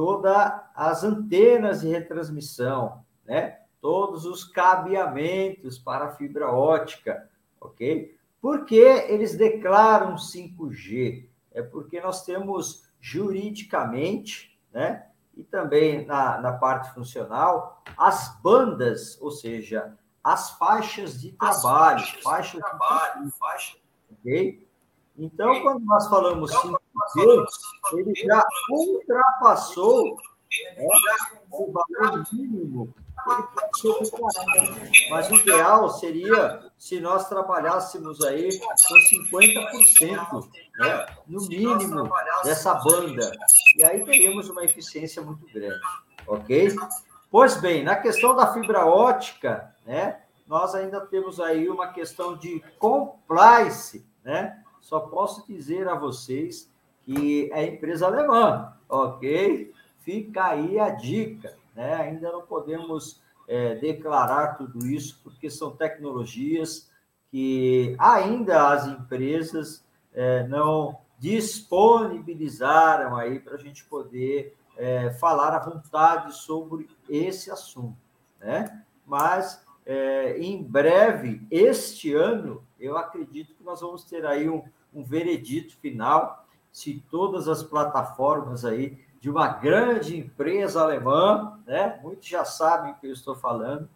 todas 0.00 0.50
as 0.74 1.04
antenas 1.04 1.82
de 1.82 1.88
retransmissão, 1.88 3.04
né? 3.22 3.58
todos 3.82 4.24
os 4.24 4.44
cabeamentos 4.44 5.78
para 5.78 6.12
fibra 6.12 6.50
ótica, 6.50 7.28
ok? 7.60 8.16
Por 8.40 8.64
que 8.64 8.80
eles 8.80 9.36
declaram 9.36 10.14
5G? 10.14 11.28
É 11.52 11.60
porque 11.60 12.00
nós 12.00 12.24
temos 12.24 12.88
juridicamente, 12.98 14.58
né? 14.72 15.06
E 15.36 15.44
também 15.44 16.06
na, 16.06 16.40
na 16.40 16.52
parte 16.54 16.94
funcional, 16.94 17.82
as 17.94 18.40
bandas, 18.42 19.20
ou 19.20 19.30
seja, 19.30 19.98
as 20.24 20.52
faixas 20.52 21.20
de 21.20 21.32
trabalho, 21.32 22.00
faixas, 22.00 22.22
faixas 22.22 22.52
de 22.52 22.60
trabalho, 22.60 23.30
faixa, 23.32 23.76
ok? 24.10 24.66
Então, 25.18 25.60
quando 25.60 25.84
nós 25.84 26.08
falamos 26.08 26.50
5G, 27.16 27.46
ele 27.94 28.14
já 28.14 28.44
ultrapassou 28.70 30.16
né, 30.76 30.88
o 31.50 31.72
valor 31.72 32.24
mínimo 32.32 32.94
ele 33.26 33.44
ser 33.74 34.10
declarado. 34.10 34.80
Mas 35.10 35.30
o 35.30 35.34
ideal 35.36 35.90
seria 35.90 36.70
se 36.78 37.00
nós 37.00 37.28
trabalhássemos 37.28 38.20
aí 38.22 38.58
com 38.58 38.74
50%, 38.74 40.48
né, 40.78 41.06
no 41.26 41.46
mínimo, 41.46 42.10
dessa 42.44 42.74
banda. 42.74 43.30
E 43.76 43.84
aí 43.84 44.04
teríamos 44.04 44.48
uma 44.48 44.64
eficiência 44.64 45.22
muito 45.22 45.46
grande, 45.52 45.80
ok? 46.26 46.74
Pois 47.30 47.60
bem, 47.60 47.84
na 47.84 47.96
questão 47.96 48.34
da 48.34 48.52
fibra 48.52 48.86
ótica, 48.86 49.74
né, 49.86 50.20
nós 50.46 50.74
ainda 50.74 51.00
temos 51.00 51.38
aí 51.38 51.68
uma 51.68 51.88
questão 51.88 52.36
de 52.36 52.62
compliance, 52.78 54.04
né? 54.24 54.62
Só 54.80 54.98
posso 54.98 55.46
dizer 55.46 55.86
a 55.88 55.94
vocês 55.94 56.68
que 57.12 57.50
é 57.52 57.66
empresa 57.66 58.06
alemã, 58.06 58.72
ok? 58.88 59.72
Fica 59.98 60.44
aí 60.44 60.78
a 60.78 60.90
dica, 60.90 61.56
né? 61.74 61.94
Ainda 61.94 62.30
não 62.30 62.42
podemos 62.42 63.20
é, 63.48 63.74
declarar 63.74 64.54
tudo 64.56 64.86
isso, 64.86 65.20
porque 65.24 65.50
são 65.50 65.72
tecnologias 65.72 66.88
que 67.28 67.96
ainda 67.98 68.68
as 68.68 68.86
empresas 68.86 69.84
é, 70.14 70.46
não 70.46 71.00
disponibilizaram 71.18 73.16
aí 73.16 73.40
para 73.40 73.54
a 73.54 73.58
gente 73.58 73.84
poder 73.86 74.56
é, 74.76 75.10
falar 75.10 75.52
à 75.52 75.58
vontade 75.58 76.36
sobre 76.36 76.88
esse 77.08 77.50
assunto, 77.50 77.98
né? 78.38 78.84
Mas 79.04 79.66
é, 79.84 80.38
em 80.38 80.62
breve, 80.62 81.44
este 81.50 82.14
ano, 82.14 82.64
eu 82.78 82.96
acredito 82.96 83.52
que 83.52 83.64
nós 83.64 83.80
vamos 83.80 84.04
ter 84.04 84.24
aí 84.24 84.48
um, 84.48 84.62
um 84.94 85.02
veredito 85.02 85.76
final, 85.78 86.46
se 86.72 87.02
todas 87.10 87.48
as 87.48 87.62
plataformas 87.62 88.64
aí 88.64 88.98
de 89.20 89.28
uma 89.28 89.48
grande 89.48 90.16
empresa 90.16 90.82
alemã, 90.82 91.60
né? 91.66 92.00
Muitos 92.02 92.26
já 92.26 92.44
sabem 92.44 92.92
o 92.92 92.94
que 92.96 93.06
eu 93.06 93.12
estou 93.12 93.34
falando, 93.34 93.88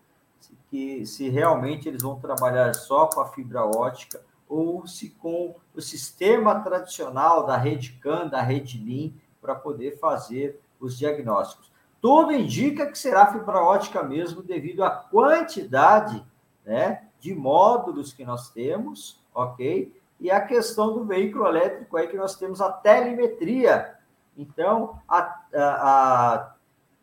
que 0.70 1.06
se 1.06 1.28
realmente 1.28 1.88
eles 1.88 2.02
vão 2.02 2.20
trabalhar 2.20 2.74
só 2.74 3.06
com 3.06 3.20
a 3.20 3.28
fibra 3.28 3.64
ótica 3.64 4.20
ou 4.48 4.86
se 4.86 5.10
com 5.10 5.54
o 5.74 5.80
sistema 5.80 6.60
tradicional 6.60 7.46
da 7.46 7.56
rede 7.56 7.92
CAN, 8.02 8.28
da 8.28 8.42
rede 8.42 8.78
LIN, 8.78 9.18
para 9.40 9.54
poder 9.54 9.98
fazer 9.98 10.60
os 10.78 10.98
diagnósticos. 10.98 11.72
Tudo 12.00 12.32
indica 12.32 12.86
que 12.86 12.98
será 12.98 13.32
fibra 13.32 13.62
ótica 13.62 14.02
mesmo, 14.02 14.42
devido 14.42 14.84
à 14.84 14.90
quantidade 14.90 16.24
né, 16.64 17.04
de 17.18 17.34
módulos 17.34 18.12
que 18.12 18.24
nós 18.24 18.50
temos, 18.50 19.18
ok? 19.34 19.90
E 20.20 20.30
a 20.30 20.40
questão 20.40 20.92
do 20.92 21.04
veículo 21.04 21.46
elétrico 21.46 21.96
aí 21.96 22.06
que 22.06 22.16
nós 22.16 22.36
temos 22.36 22.60
a 22.60 22.70
telemetria. 22.70 23.94
Então, 24.36 24.98
a, 25.08 25.18
a, 25.54 25.54
a 25.54 26.54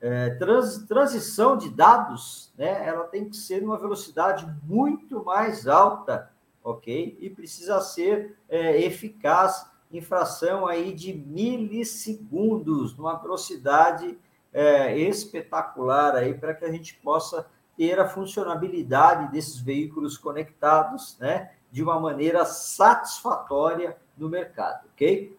é, 0.02 0.32
trans, 0.32 0.80
transição 0.88 1.56
de 1.56 1.70
dados, 1.70 2.52
né, 2.58 2.88
ela 2.88 3.04
tem 3.04 3.30
que 3.30 3.38
ser 3.38 3.62
numa 3.62 3.78
velocidade 3.78 4.48
muito 4.64 5.24
mais 5.24 5.68
alta, 5.68 6.32
ok? 6.64 7.18
E 7.20 7.30
precisa 7.30 7.80
ser 7.80 8.36
é, 8.50 8.82
eficaz 8.82 9.70
em 9.92 10.02
fração 10.02 10.66
aí 10.66 10.94
de 10.94 11.14
milissegundos, 11.14 12.98
numa 12.98 13.16
velocidade 13.16 14.18
é, 14.54 14.98
espetacular 14.98 16.16
aí 16.16 16.34
para 16.34 16.54
que 16.54 16.66
a 16.66 16.72
gente 16.72 16.96
possa 16.96 17.46
ter 17.78 18.00
a 18.00 18.08
funcionabilidade 18.08 19.32
desses 19.32 19.60
veículos 19.60 20.18
conectados, 20.18 21.18
né, 21.20 21.52
de 21.72 21.82
uma 21.82 22.00
maneira 22.00 22.46
satisfatória 22.46 23.98
no 24.18 24.30
mercado, 24.30 24.88
ok? 24.94 25.36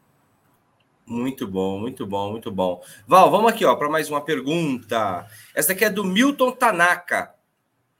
Muito 1.07 1.47
bom, 1.47 1.79
muito 1.79 2.07
bom, 2.07 2.31
muito 2.31 2.51
bom. 2.51 2.83
Val, 3.07 3.31
vamos 3.31 3.53
aqui 3.53 3.65
ó 3.65 3.75
para 3.75 3.91
mais 3.91 4.09
uma 4.09 4.21
pergunta. 4.21 5.27
Essa 5.55 5.73
aqui 5.73 5.85
é 5.85 5.91
do 5.91 6.05
Milton 6.05 6.53
Tanaka, 6.53 7.35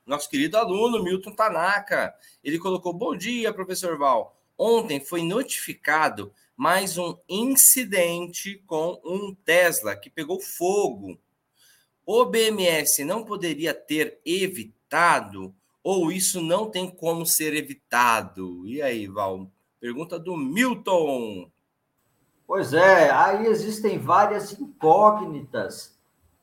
nosso 0.07 0.31
querido 0.31 0.57
aluno 0.57 1.03
Milton 1.03 1.33
Tanaka. 1.33 2.15
Ele 2.43 2.59
colocou: 2.59 2.93
Bom 2.93 3.17
dia, 3.17 3.53
professor 3.53 3.99
Val. 3.99 4.37
Ontem 4.57 5.01
foi 5.01 5.23
notificado 5.23 6.33
mais 6.57 6.97
um 6.97 7.19
incidente 7.29 8.63
com 8.67 9.01
um 9.05 9.35
Tesla 9.35 9.97
que 9.97 10.09
pegou 10.09 10.41
fogo. 10.41 11.19
O 12.05 12.25
BMS 12.25 13.05
não 13.05 13.25
poderia 13.25 13.73
ter 13.73 14.21
evitado 14.25 15.55
ou 15.83 16.13
isso 16.13 16.41
não 16.41 16.71
tem 16.71 16.89
como 16.89 17.27
ser 17.27 17.55
evitado? 17.55 18.67
E 18.67 18.81
aí, 18.81 19.07
Val? 19.07 19.51
Pergunta 19.81 20.19
do 20.19 20.37
Milton. 20.37 21.51
Pois 22.47 22.73
é, 22.73 23.11
aí 23.11 23.47
existem 23.47 23.99
várias 23.99 24.53
incógnitas 24.53 25.99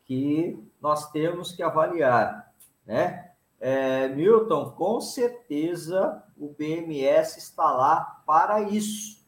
que 0.05 0.57
nós 0.81 1.11
temos 1.11 1.51
que 1.51 1.61
avaliar, 1.61 2.51
né? 2.85 3.31
É, 3.59 4.07
Milton, 4.07 4.71
com 4.71 4.99
certeza 5.01 6.23
o 6.37 6.49
BMS 6.49 7.37
está 7.37 7.71
lá 7.71 8.23
para 8.25 8.61
isso, 8.61 9.23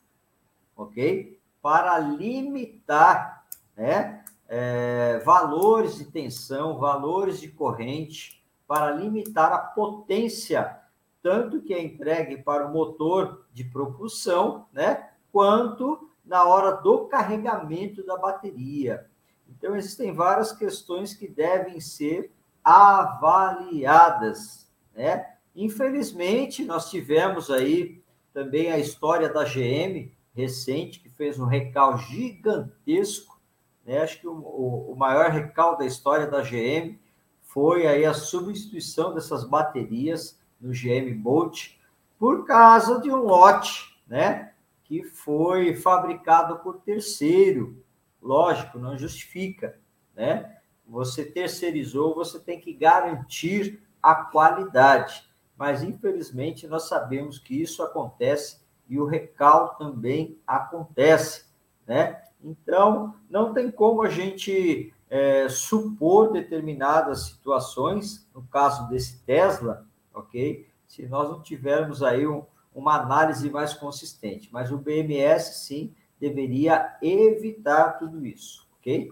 ok? 0.75 1.39
Para 1.61 1.99
limitar, 1.99 3.45
né? 3.75 4.20
É, 4.53 5.21
valores 5.23 5.95
de 5.95 6.03
tensão, 6.03 6.77
valores 6.77 7.39
de 7.39 7.47
corrente, 7.47 8.43
para 8.67 8.91
limitar 8.91 9.53
a 9.53 9.59
potência, 9.59 10.77
tanto 11.23 11.61
que 11.61 11.73
é 11.73 11.81
entregue 11.81 12.35
para 12.35 12.67
o 12.67 12.73
motor 12.73 13.45
de 13.53 13.63
propulsão, 13.63 14.65
né? 14.73 15.11
Quanto 15.31 16.09
na 16.25 16.43
hora 16.43 16.71
do 16.71 17.05
carregamento 17.05 18.05
da 18.05 18.17
bateria. 18.17 19.07
Então, 19.49 19.73
existem 19.75 20.13
várias 20.13 20.51
questões 20.51 21.13
que 21.13 21.29
devem 21.29 21.79
ser 21.79 22.33
avaliadas, 22.63 24.69
né? 24.93 25.31
Infelizmente, 25.55 26.65
nós 26.65 26.89
tivemos 26.89 27.49
aí 27.49 28.03
também 28.33 28.71
a 28.71 28.77
história 28.77 29.27
da 29.27 29.43
GM 29.43 30.11
recente, 30.33 30.99
que 30.99 31.09
fez 31.09 31.39
um 31.39 31.45
recal 31.45 31.97
gigantesco, 31.97 33.40
né? 33.85 33.99
Acho 33.99 34.19
que 34.19 34.27
o, 34.27 34.33
o 34.33 34.95
maior 34.95 35.29
recal 35.29 35.77
da 35.77 35.85
história 35.85 36.27
da 36.27 36.41
GM 36.41 36.99
foi 37.41 37.87
aí 37.87 38.05
a 38.05 38.13
substituição 38.13 39.13
dessas 39.13 39.43
baterias 39.43 40.39
no 40.59 40.71
GM 40.71 41.13
Bolt 41.15 41.75
por 42.17 42.45
causa 42.45 43.01
de 43.01 43.09
um 43.09 43.23
lote, 43.23 43.97
né? 44.07 44.51
que 44.91 45.05
foi 45.05 45.73
fabricado 45.73 46.59
por 46.59 46.81
terceiro. 46.81 47.81
Lógico, 48.21 48.77
não 48.77 48.97
justifica, 48.97 49.79
né? 50.13 50.57
Você 50.85 51.23
terceirizou, 51.23 52.13
você 52.13 52.37
tem 52.37 52.59
que 52.59 52.73
garantir 52.73 53.81
a 54.03 54.13
qualidade. 54.13 55.23
Mas, 55.57 55.81
infelizmente, 55.81 56.67
nós 56.67 56.89
sabemos 56.89 57.39
que 57.39 57.61
isso 57.61 57.81
acontece 57.81 58.59
e 58.89 58.99
o 58.99 59.05
recal 59.05 59.75
também 59.75 60.37
acontece, 60.45 61.45
né? 61.87 62.21
Então, 62.43 63.15
não 63.29 63.53
tem 63.53 63.69
como 63.69 64.01
a 64.01 64.09
gente 64.09 64.93
é, 65.09 65.47
supor 65.49 66.31
determinadas 66.31 67.25
situações, 67.25 68.27
no 68.33 68.41
caso 68.43 68.87
desse 68.89 69.19
Tesla, 69.23 69.85
ok? 70.13 70.67
Se 70.87 71.05
nós 71.07 71.29
não 71.29 71.41
tivermos 71.41 72.01
aí 72.01 72.25
um, 72.25 72.43
uma 72.73 72.95
análise 72.95 73.49
mais 73.49 73.73
consistente. 73.73 74.49
Mas 74.51 74.71
o 74.71 74.77
BMS, 74.77 75.65
sim, 75.65 75.93
deveria 76.19 76.97
evitar 77.01 77.97
tudo 77.99 78.25
isso, 78.25 78.67
ok? 78.79 79.11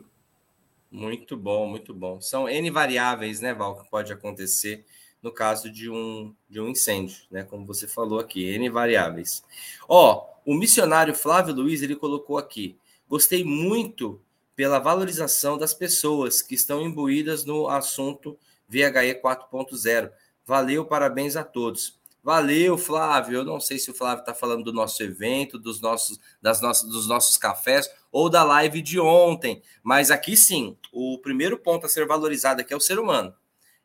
Muito 0.91 1.37
bom, 1.37 1.67
muito 1.67 1.93
bom. 1.93 2.19
São 2.19 2.49
N 2.49 2.71
variáveis, 2.71 3.41
né, 3.41 3.53
Val, 3.53 3.75
que 3.75 3.89
pode 3.89 4.11
acontecer 4.11 4.85
no 5.21 5.31
caso 5.31 5.69
de 5.69 5.89
um, 5.89 6.33
de 6.49 6.61
um 6.61 6.69
incêndio, 6.69 7.17
né? 7.29 7.43
Como 7.43 7.65
você 7.65 7.87
falou 7.87 8.19
aqui, 8.19 8.45
N 8.45 8.69
variáveis. 8.69 9.43
Ó, 9.87 10.25
o 10.45 10.53
missionário 10.55 11.13
Flávio 11.13 11.53
Luiz, 11.53 11.81
ele 11.81 11.95
colocou 11.95 12.37
aqui, 12.37 12.77
gostei 13.09 13.43
muito 13.43 14.21
pela 14.55 14.77
valorização 14.77 15.57
das 15.57 15.73
pessoas 15.73 16.41
que 16.41 16.53
estão 16.53 16.81
imbuídas 16.81 17.43
no 17.43 17.67
assunto 17.67 18.37
VHE 18.67 19.19
4.0. 19.21 20.11
Valeu, 20.45 20.85
parabéns 20.85 21.35
a 21.35 21.43
todos. 21.43 21.99
Valeu, 22.23 22.77
Flávio. 22.77 23.37
Eu 23.37 23.45
não 23.45 23.59
sei 23.59 23.79
se 23.79 23.89
o 23.89 23.93
Flávio 23.93 24.19
está 24.19 24.33
falando 24.33 24.63
do 24.65 24.73
nosso 24.73 25.01
evento, 25.01 25.57
dos 25.57 25.79
nossos, 25.81 26.19
das 26.41 26.61
nossas, 26.61 26.89
dos 26.89 27.07
nossos 27.07 27.37
cafés 27.37 27.89
ou 28.11 28.29
da 28.29 28.43
live 28.43 28.81
de 28.81 28.99
ontem. 28.99 29.63
Mas 29.81 30.11
aqui 30.11 30.35
sim, 30.35 30.77
o 30.91 31.17
primeiro 31.19 31.57
ponto 31.57 31.85
a 31.85 31.89
ser 31.89 32.05
valorizado 32.05 32.61
aqui 32.61 32.73
é 32.73 32.77
o 32.77 32.81
ser 32.81 32.99
humano. 32.99 33.33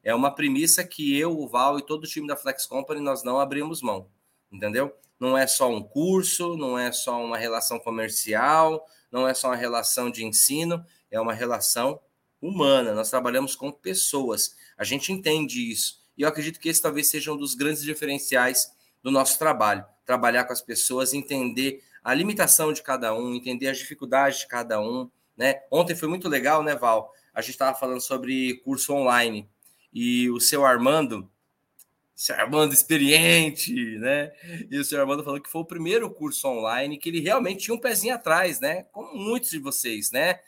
É 0.03 0.15
uma 0.15 0.35
premissa 0.35 0.85
que 0.85 1.19
eu, 1.19 1.39
o 1.39 1.49
Val 1.49 1.79
e 1.79 1.87
todo 1.87 2.05
o 2.05 2.09
time 2.09 2.27
da 2.27 2.37
Flex 2.37 2.67
Company 2.67 3.01
nós 3.01 3.23
não 3.23 3.41
abrimos 3.41 3.81
mão, 3.81 4.09
entendeu? 4.53 4.95
Não 5.19 5.39
é 5.39 5.47
só 5.47 5.71
um 5.71 5.83
curso, 5.83 6.57
não 6.57 6.79
é 6.79 6.93
só 6.93 7.25
uma 7.25 7.39
relação 7.39 7.79
comercial, 7.79 8.85
não 9.15 9.29
é 9.29 9.33
só 9.33 9.47
uma 9.47 9.55
relação 9.55 10.11
de 10.11 10.25
ensino, 10.25 10.85
é 11.09 11.21
uma 11.21 11.33
relação 11.33 12.01
humana. 12.43 12.93
Nós 12.93 13.11
trabalhamos 13.11 13.55
com 13.55 13.71
pessoas. 13.71 14.57
A 14.77 14.83
gente 14.83 15.13
entende 15.13 15.71
isso. 15.71 16.03
E 16.19 16.23
eu 16.23 16.29
acredito 16.29 16.59
que 16.59 16.69
esse 16.69 16.83
talvez 16.83 17.11
seja 17.11 17.33
um 17.33 17.37
dos 17.37 17.55
grandes 17.55 17.85
diferenciais 17.85 18.73
do 19.05 19.13
nosso 19.13 19.39
trabalho. 19.39 19.85
Trabalhar 20.05 20.43
com 20.43 20.53
as 20.53 20.61
pessoas, 20.61 21.15
entender 21.15 21.81
a 22.03 22.13
limitação 22.13 22.73
de 22.73 22.83
cada 22.83 23.15
um, 23.15 23.33
entender 23.37 23.69
as 23.69 23.79
dificuldades 23.79 24.41
de 24.41 24.49
cada 24.49 24.81
um. 24.81 25.09
Né? 25.37 25.61
Ontem 25.71 25.95
foi 25.95 26.09
muito 26.09 26.29
legal, 26.29 26.65
né, 26.65 26.75
Val? 26.75 27.13
A 27.33 27.41
gente 27.41 27.53
estava 27.53 27.79
falando 27.79 28.01
sobre 28.01 28.55
curso 28.65 28.93
online. 28.93 29.49
E 29.93 30.29
o 30.29 30.41
seu 30.41 30.67
Armando, 30.67 31.31
seu 32.15 32.35
Armando 32.37 32.73
experiente, 32.73 33.75
né? 33.99 34.33
E 34.71 34.79
o 34.79 34.85
seu 34.85 35.01
Armando 35.01 35.25
falou 35.25 35.41
que 35.41 35.51
foi 35.51 35.63
o 35.63 35.67
primeiro 35.67 36.11
curso 36.11 36.47
online 36.49 36.99
que 36.99 37.09
ele 37.09 37.21
realmente 37.21 37.65
tinha 37.65 37.75
um 37.75 37.81
pezinho 37.81 38.15
atrás, 38.15 38.61
né? 38.61 38.85
Como 38.93 39.15
muitos 39.15 39.51
de 39.51 39.59
vocês, 39.59 40.11
né? 40.11 40.39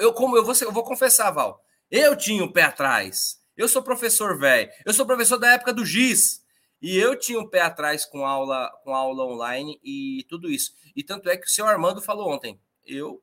Eu, 0.00 0.12
como 0.12 0.36
eu 0.36 0.44
vou, 0.44 0.54
eu 0.60 0.72
vou 0.72 0.84
confessar, 0.84 1.30
Val, 1.30 1.64
eu 1.90 2.16
tinha 2.16 2.42
um 2.42 2.50
pé 2.50 2.62
atrás. 2.62 3.40
Eu 3.56 3.68
sou 3.68 3.82
professor 3.82 4.38
velho. 4.38 4.70
Eu 4.84 4.92
sou 4.92 5.06
professor 5.06 5.38
da 5.38 5.52
época 5.52 5.72
do 5.72 5.84
GIS. 5.84 6.42
E 6.80 6.98
eu 6.98 7.16
tinha 7.16 7.38
um 7.38 7.48
pé 7.48 7.60
atrás 7.60 8.04
com 8.04 8.26
aula, 8.26 8.68
com 8.82 8.92
aula 8.92 9.24
online 9.24 9.78
e 9.84 10.26
tudo 10.28 10.50
isso. 10.50 10.72
E 10.96 11.04
tanto 11.04 11.28
é 11.28 11.36
que 11.36 11.46
o 11.46 11.50
seu 11.50 11.64
Armando 11.64 12.02
falou 12.02 12.28
ontem: 12.28 12.60
eu 12.84 13.22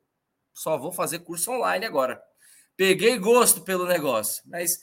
só 0.54 0.78
vou 0.78 0.94
fazer 0.94 1.20
curso 1.20 1.52
online 1.52 1.86
agora. 1.86 2.22
Peguei 2.78 3.18
gosto 3.18 3.62
pelo 3.62 3.86
negócio, 3.86 4.42
mas 4.46 4.80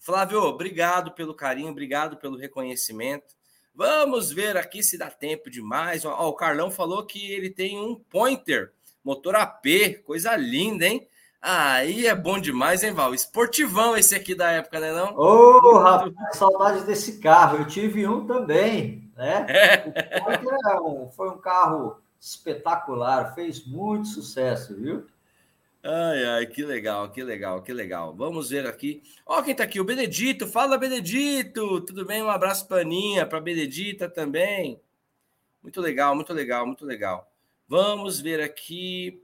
Flávio, 0.00 0.42
obrigado 0.42 1.12
pelo 1.12 1.34
carinho, 1.34 1.70
obrigado 1.70 2.16
pelo 2.16 2.36
reconhecimento. 2.36 3.36
Vamos 3.74 4.32
ver 4.32 4.56
aqui 4.56 4.82
se 4.82 4.98
dá 4.98 5.10
tempo 5.10 5.50
demais. 5.50 6.04
Ó, 6.04 6.28
o 6.28 6.32
Carlão 6.32 6.70
falou 6.70 7.06
que 7.06 7.30
ele 7.32 7.50
tem 7.50 7.78
um 7.78 7.94
pointer, 7.94 8.72
motor 9.04 9.36
AP, 9.36 10.02
coisa 10.04 10.36
linda, 10.36 10.86
hein? 10.86 11.08
Aí 11.40 12.06
é 12.06 12.14
bom 12.14 12.40
demais, 12.40 12.82
hein, 12.82 12.92
Val? 12.92 13.14
Esportivão 13.14 13.96
esse 13.96 14.14
aqui 14.14 14.34
da 14.34 14.50
época, 14.50 14.80
né 14.80 14.92
não? 14.92 15.16
Ô, 15.16 15.60
oh, 15.62 15.78
rapaz, 15.78 16.12
saudade 16.32 16.84
desse 16.84 17.18
carro. 17.18 17.58
Eu 17.58 17.66
tive 17.66 18.06
um 18.08 18.26
também, 18.26 19.08
né? 19.16 19.46
É. 19.48 20.78
O 20.80 21.08
foi 21.10 21.30
um 21.30 21.38
carro 21.38 22.02
espetacular, 22.20 23.34
fez 23.34 23.64
muito 23.64 24.08
sucesso, 24.08 24.74
viu? 24.74 25.06
Ai, 25.90 26.22
ai, 26.26 26.46
que 26.46 26.62
legal, 26.62 27.10
que 27.10 27.24
legal, 27.24 27.62
que 27.62 27.72
legal. 27.72 28.14
Vamos 28.14 28.50
ver 28.50 28.66
aqui. 28.66 29.02
Ó, 29.24 29.40
quem 29.42 29.54
tá 29.54 29.64
aqui, 29.64 29.80
o 29.80 29.84
Benedito. 29.84 30.46
Fala, 30.46 30.76
Benedito. 30.76 31.80
Tudo 31.80 32.04
bem? 32.04 32.22
Um 32.22 32.28
abraço 32.28 32.68
para 32.68 32.82
Aninha, 32.82 33.24
para 33.24 33.40
Benedita 33.40 34.06
também. 34.06 34.78
Muito 35.62 35.80
legal, 35.80 36.14
muito 36.14 36.30
legal, 36.34 36.66
muito 36.66 36.84
legal. 36.84 37.32
Vamos 37.66 38.20
ver 38.20 38.38
aqui. 38.38 39.22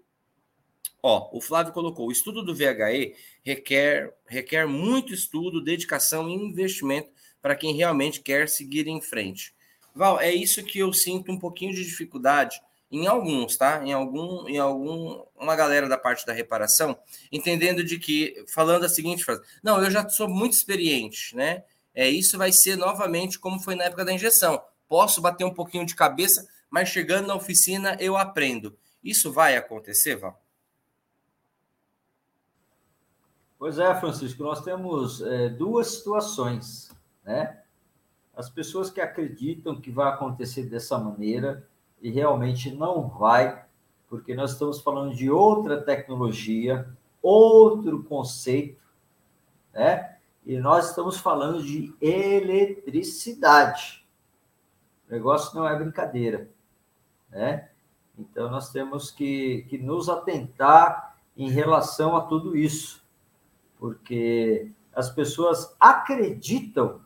Ó, 1.03 1.29
o 1.37 1.41
Flávio 1.43 1.71
colocou: 1.75 2.09
o 2.09 2.13
estudo 2.13 2.43
do 2.43 2.55
VHE 2.55 3.15
requer, 3.43 4.17
requer 4.27 4.67
muito 4.67 5.13
estudo, 5.13 5.63
dedicação 5.63 6.31
e 6.31 6.33
investimento 6.33 7.11
para 7.43 7.55
quem 7.55 7.75
realmente 7.75 8.23
quer 8.23 8.49
seguir 8.49 8.89
em 8.89 9.03
frente. 9.03 9.55
Val, 9.95 10.19
é 10.19 10.33
isso 10.33 10.65
que 10.65 10.79
eu 10.79 10.95
sinto 10.95 11.31
um 11.31 11.39
pouquinho 11.39 11.75
de 11.75 11.85
dificuldade 11.85 12.59
em 12.95 13.07
alguns, 13.09 13.57
tá? 13.57 13.85
Em 13.85 13.93
algum, 13.93 14.49
em 14.49 14.59
algum, 14.59 15.25
uma 15.37 15.57
galera 15.57 15.89
da 15.89 15.99
parte 15.99 16.25
da 16.25 16.33
reparação, 16.33 16.97
entendendo 17.33 17.83
de 17.83 17.99
que, 17.99 18.45
falando 18.47 18.85
a 18.85 18.89
seguinte 18.89 19.25
frase: 19.25 19.43
não, 19.63 19.83
eu 19.83 19.91
já 19.91 20.09
sou 20.09 20.29
muito 20.29 20.53
experiente, 20.53 21.35
né? 21.35 21.65
É, 21.93 22.09
isso 22.09 22.39
vai 22.39 22.53
ser 22.53 22.77
novamente 22.77 23.39
como 23.39 23.59
foi 23.61 23.75
na 23.75 23.85
época 23.85 24.05
da 24.05 24.13
injeção. 24.13 24.63
Posso 24.89 25.21
bater 25.21 25.45
um 25.45 25.53
pouquinho 25.53 25.85
de 25.85 25.95
cabeça, 25.95 26.47
mas 26.71 26.89
chegando 26.89 27.27
na 27.27 27.35
oficina 27.35 27.97
eu 27.99 28.17
aprendo. 28.17 28.77
Isso 29.03 29.33
vai 29.33 29.57
acontecer, 29.57 30.17
Val? 30.17 30.41
Pois 33.59 33.79
é, 33.79 33.95
Francisco, 33.99 34.43
nós 34.43 34.63
temos 34.63 35.21
é, 35.23 35.49
duas 35.49 35.89
situações, 35.89 36.93
né? 37.25 37.61
As 38.37 38.49
pessoas 38.49 38.91
que 38.91 39.01
acreditam 39.01 39.81
que 39.81 39.91
vai 39.91 40.13
acontecer 40.13 40.65
dessa 40.65 40.99
maneira 40.99 41.67
e 42.05 42.11
realmente 42.11 42.71
não 42.71 43.09
vai, 43.09 43.65
porque 44.11 44.35
nós 44.35 44.53
estamos 44.53 44.83
falando 44.83 45.15
de 45.15 45.31
outra 45.31 45.83
tecnologia, 45.83 46.87
outro 47.23 48.05
conceito, 48.05 48.85
né? 49.73 50.19
E 50.45 50.59
nós 50.59 50.91
estamos 50.91 51.19
falando 51.19 51.63
de 51.63 51.95
eletricidade. 52.03 54.07
O 55.09 55.13
negócio 55.13 55.59
não 55.59 55.67
é 55.67 55.75
brincadeira, 55.75 56.51
né? 57.31 57.71
Então 58.19 58.51
nós 58.51 58.71
temos 58.71 59.11
que, 59.11 59.65
que 59.71 59.79
nos 59.79 60.11
atentar 60.11 61.17
em 61.35 61.49
relação 61.49 62.15
a 62.15 62.21
tudo 62.21 62.55
isso 62.55 63.03
porque 63.79 64.71
as 64.95 65.11
pessoas 65.11 65.75
acreditam 65.79 67.01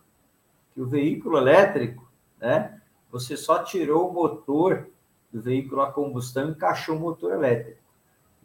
que 0.72 0.80
o 0.80 0.87
veículo 0.87 1.38
elétrico, 1.38 2.08
né? 2.38 2.78
Você 3.11 3.37
só 3.37 3.62
tirou 3.62 4.09
o 4.09 4.12
motor 4.12 4.88
do 5.33 5.40
veículo 5.40 5.83
a 5.83 5.92
combustão 5.92 6.49
e 6.49 6.51
encaixou 6.53 6.97
o 6.97 7.01
motor 7.01 7.33
elétrico. 7.33 7.81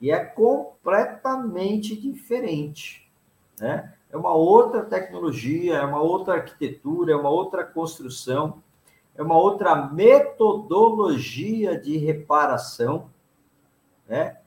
E 0.01 0.11
é 0.11 0.19
completamente 0.19 1.95
diferente, 1.95 3.09
né? 3.59 3.93
É 4.11 4.17
uma 4.17 4.33
outra 4.33 4.83
tecnologia, 4.83 5.77
é 5.77 5.85
uma 5.85 6.01
outra 6.01 6.35
arquitetura, 6.35 7.13
é 7.13 7.15
uma 7.15 7.29
outra 7.29 7.63
construção, 7.63 8.61
é 9.15 9.23
uma 9.23 9.37
outra 9.37 9.87
metodologia 9.87 11.79
de 11.79 11.97
reparação, 11.97 13.09
né? 14.07 14.37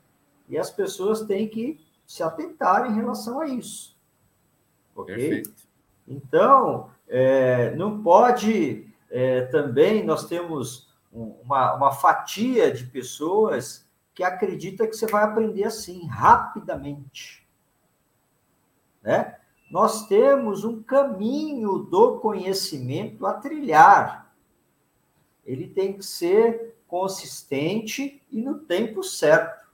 E 0.48 0.56
as 0.56 0.70
pessoas 0.70 1.22
têm 1.22 1.48
que 1.48 1.80
se 2.06 2.22
atentar 2.22 2.88
em 2.90 2.94
relação 2.94 3.40
a 3.40 3.48
isso. 3.48 3.96
Ok? 4.94 5.14
Perfeito. 5.16 5.50
Então, 6.06 6.90
é, 7.08 7.74
não 7.74 8.02
pode 8.02 8.86
é, 9.10 9.42
também, 9.42 10.04
nós 10.04 10.26
temos 10.26 10.88
uma, 11.12 11.74
uma 11.74 11.92
fatia 11.92 12.70
de 12.70 12.84
pessoas 12.84 13.86
que 14.14 14.22
acredita 14.22 14.86
que 14.86 14.96
você 14.96 15.06
vai 15.06 15.24
aprender 15.24 15.64
assim, 15.64 16.06
rapidamente. 16.06 17.46
Né? 19.02 19.36
Nós 19.70 20.06
temos 20.06 20.64
um 20.64 20.82
caminho 20.82 21.78
do 21.78 22.18
conhecimento 22.18 23.26
a 23.26 23.34
trilhar. 23.34 24.32
Ele 25.44 25.68
tem 25.68 25.92
que 25.92 26.04
ser 26.04 26.76
consistente 26.88 28.22
e 28.30 28.40
no 28.40 28.58
tempo 28.58 29.02
certo. 29.02 29.66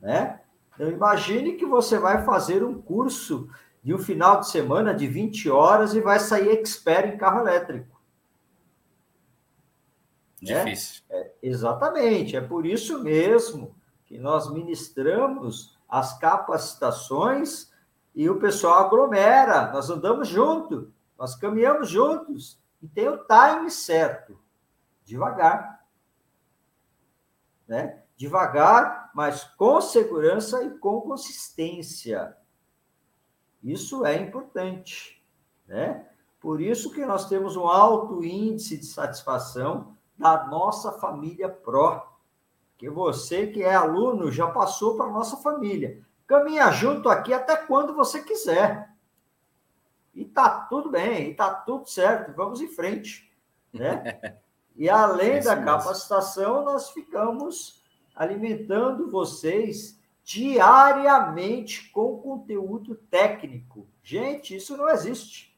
Né? 0.00 0.40
Então, 0.74 0.88
imagine 0.90 1.54
que 1.54 1.66
você 1.66 1.98
vai 1.98 2.24
fazer 2.24 2.64
um 2.64 2.80
curso 2.80 3.50
de 3.82 3.94
um 3.94 3.98
final 3.98 4.40
de 4.40 4.50
semana 4.50 4.94
de 4.94 5.06
20 5.06 5.48
horas 5.50 5.94
e 5.94 6.00
vai 6.00 6.18
sair 6.18 6.50
expert 6.50 7.14
em 7.14 7.18
carro 7.18 7.40
elétrico. 7.40 7.98
Né? 10.42 10.64
Difícil. 10.64 11.02
É, 11.10 11.20
é, 11.20 11.34
exatamente. 11.42 12.36
É 12.36 12.40
por 12.40 12.66
isso 12.66 13.02
mesmo 13.02 13.74
que 14.06 14.18
nós 14.18 14.52
ministramos 14.52 15.76
as 15.88 16.18
capacitações 16.18 17.70
e 18.14 18.28
o 18.28 18.38
pessoal 18.38 18.86
aglomera. 18.86 19.70
Nós 19.72 19.90
andamos 19.90 20.28
junto, 20.28 20.92
nós 21.18 21.34
caminhamos 21.34 21.88
juntos 21.88 22.58
e 22.82 22.88
tem 22.88 23.08
o 23.08 23.18
time 23.18 23.70
certo, 23.70 24.38
devagar, 25.04 25.84
né? 27.66 28.02
Devagar, 28.16 29.10
mas 29.14 29.44
com 29.44 29.80
segurança 29.80 30.62
e 30.64 30.70
com 30.78 31.00
consistência. 31.00 32.36
Isso 33.62 34.04
é 34.06 34.16
importante, 34.16 35.22
né? 35.66 36.06
Por 36.40 36.60
isso 36.60 36.92
que 36.92 37.04
nós 37.04 37.28
temos 37.28 37.56
um 37.56 37.66
alto 37.66 38.24
índice 38.24 38.78
de 38.78 38.86
satisfação 38.86 39.96
da 40.16 40.46
nossa 40.46 40.92
família 40.92 41.48
pró. 41.48 42.16
Que 42.76 42.88
você 42.88 43.48
que 43.48 43.62
é 43.62 43.74
aluno 43.74 44.30
já 44.30 44.46
passou 44.46 44.96
para 44.96 45.06
a 45.06 45.12
nossa 45.12 45.36
família. 45.38 46.00
Caminha 46.26 46.70
junto 46.70 47.08
aqui 47.08 47.32
até 47.32 47.56
quando 47.56 47.94
você 47.94 48.22
quiser. 48.22 48.94
E 50.14 50.24
tá 50.24 50.48
tudo 50.68 50.90
bem, 50.90 51.30
e 51.30 51.34
tá 51.34 51.52
tudo 51.52 51.88
certo, 51.88 52.34
vamos 52.34 52.60
em 52.60 52.68
frente, 52.68 53.32
né? 53.72 54.20
E 54.76 54.88
além 54.90 55.34
é 55.34 55.40
da 55.40 55.56
capacitação, 55.62 56.64
nós 56.64 56.90
ficamos 56.90 57.82
alimentando 58.14 59.10
vocês 59.10 59.97
diariamente 60.28 61.88
com 61.88 62.18
conteúdo 62.18 62.94
técnico. 62.94 63.88
Gente, 64.02 64.54
isso 64.54 64.76
não 64.76 64.86
existe. 64.90 65.56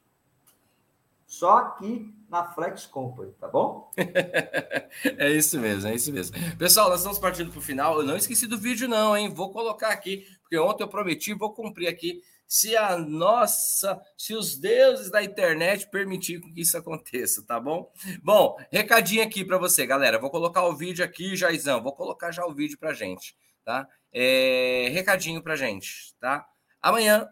Só 1.27 1.57
aqui 1.57 2.15
na 2.29 2.45
Flex 2.53 2.85
Company, 2.85 3.33
tá 3.33 3.49
bom? 3.49 3.91
é 5.17 5.29
isso 5.29 5.59
mesmo, 5.59 5.89
é 5.89 5.95
isso 5.95 6.13
mesmo. 6.13 6.37
Pessoal, 6.57 6.89
nós 6.89 6.99
estamos 6.99 7.19
partindo 7.19 7.51
para 7.51 7.59
o 7.59 7.61
final. 7.61 7.99
Eu 7.99 8.05
não 8.05 8.15
esqueci 8.15 8.47
do 8.47 8.57
vídeo, 8.57 8.87
não, 8.87 9.15
hein? 9.15 9.29
Vou 9.29 9.51
colocar 9.51 9.89
aqui, 9.89 10.25
porque 10.41 10.57
ontem 10.57 10.83
eu 10.83 10.87
prometi, 10.87 11.33
vou 11.33 11.53
cumprir 11.53 11.89
aqui. 11.89 12.21
Se 12.47 12.77
a 12.77 12.97
nossa, 12.97 14.01
se 14.17 14.33
os 14.33 14.57
deuses 14.57 15.11
da 15.11 15.21
internet 15.21 15.89
permitir 15.89 16.39
que 16.39 16.61
isso 16.61 16.77
aconteça, 16.77 17.43
tá 17.45 17.59
bom? 17.59 17.91
Bom, 18.23 18.57
recadinho 18.71 19.23
aqui 19.23 19.43
para 19.43 19.57
você, 19.57 19.85
galera. 19.85 20.17
Vou 20.17 20.29
colocar 20.29 20.63
o 20.63 20.75
vídeo 20.77 21.03
aqui, 21.03 21.35
Jaizão. 21.35 21.83
Vou 21.83 21.93
colocar 21.93 22.31
já 22.31 22.45
o 22.45 22.53
vídeo 22.53 22.77
para 22.77 22.93
gente, 22.93 23.35
tá? 23.65 23.85
É, 24.13 24.89
recadinho 24.91 25.41
para 25.41 25.55
gente, 25.55 26.13
tá? 26.19 26.45
Amanhã 26.81 27.29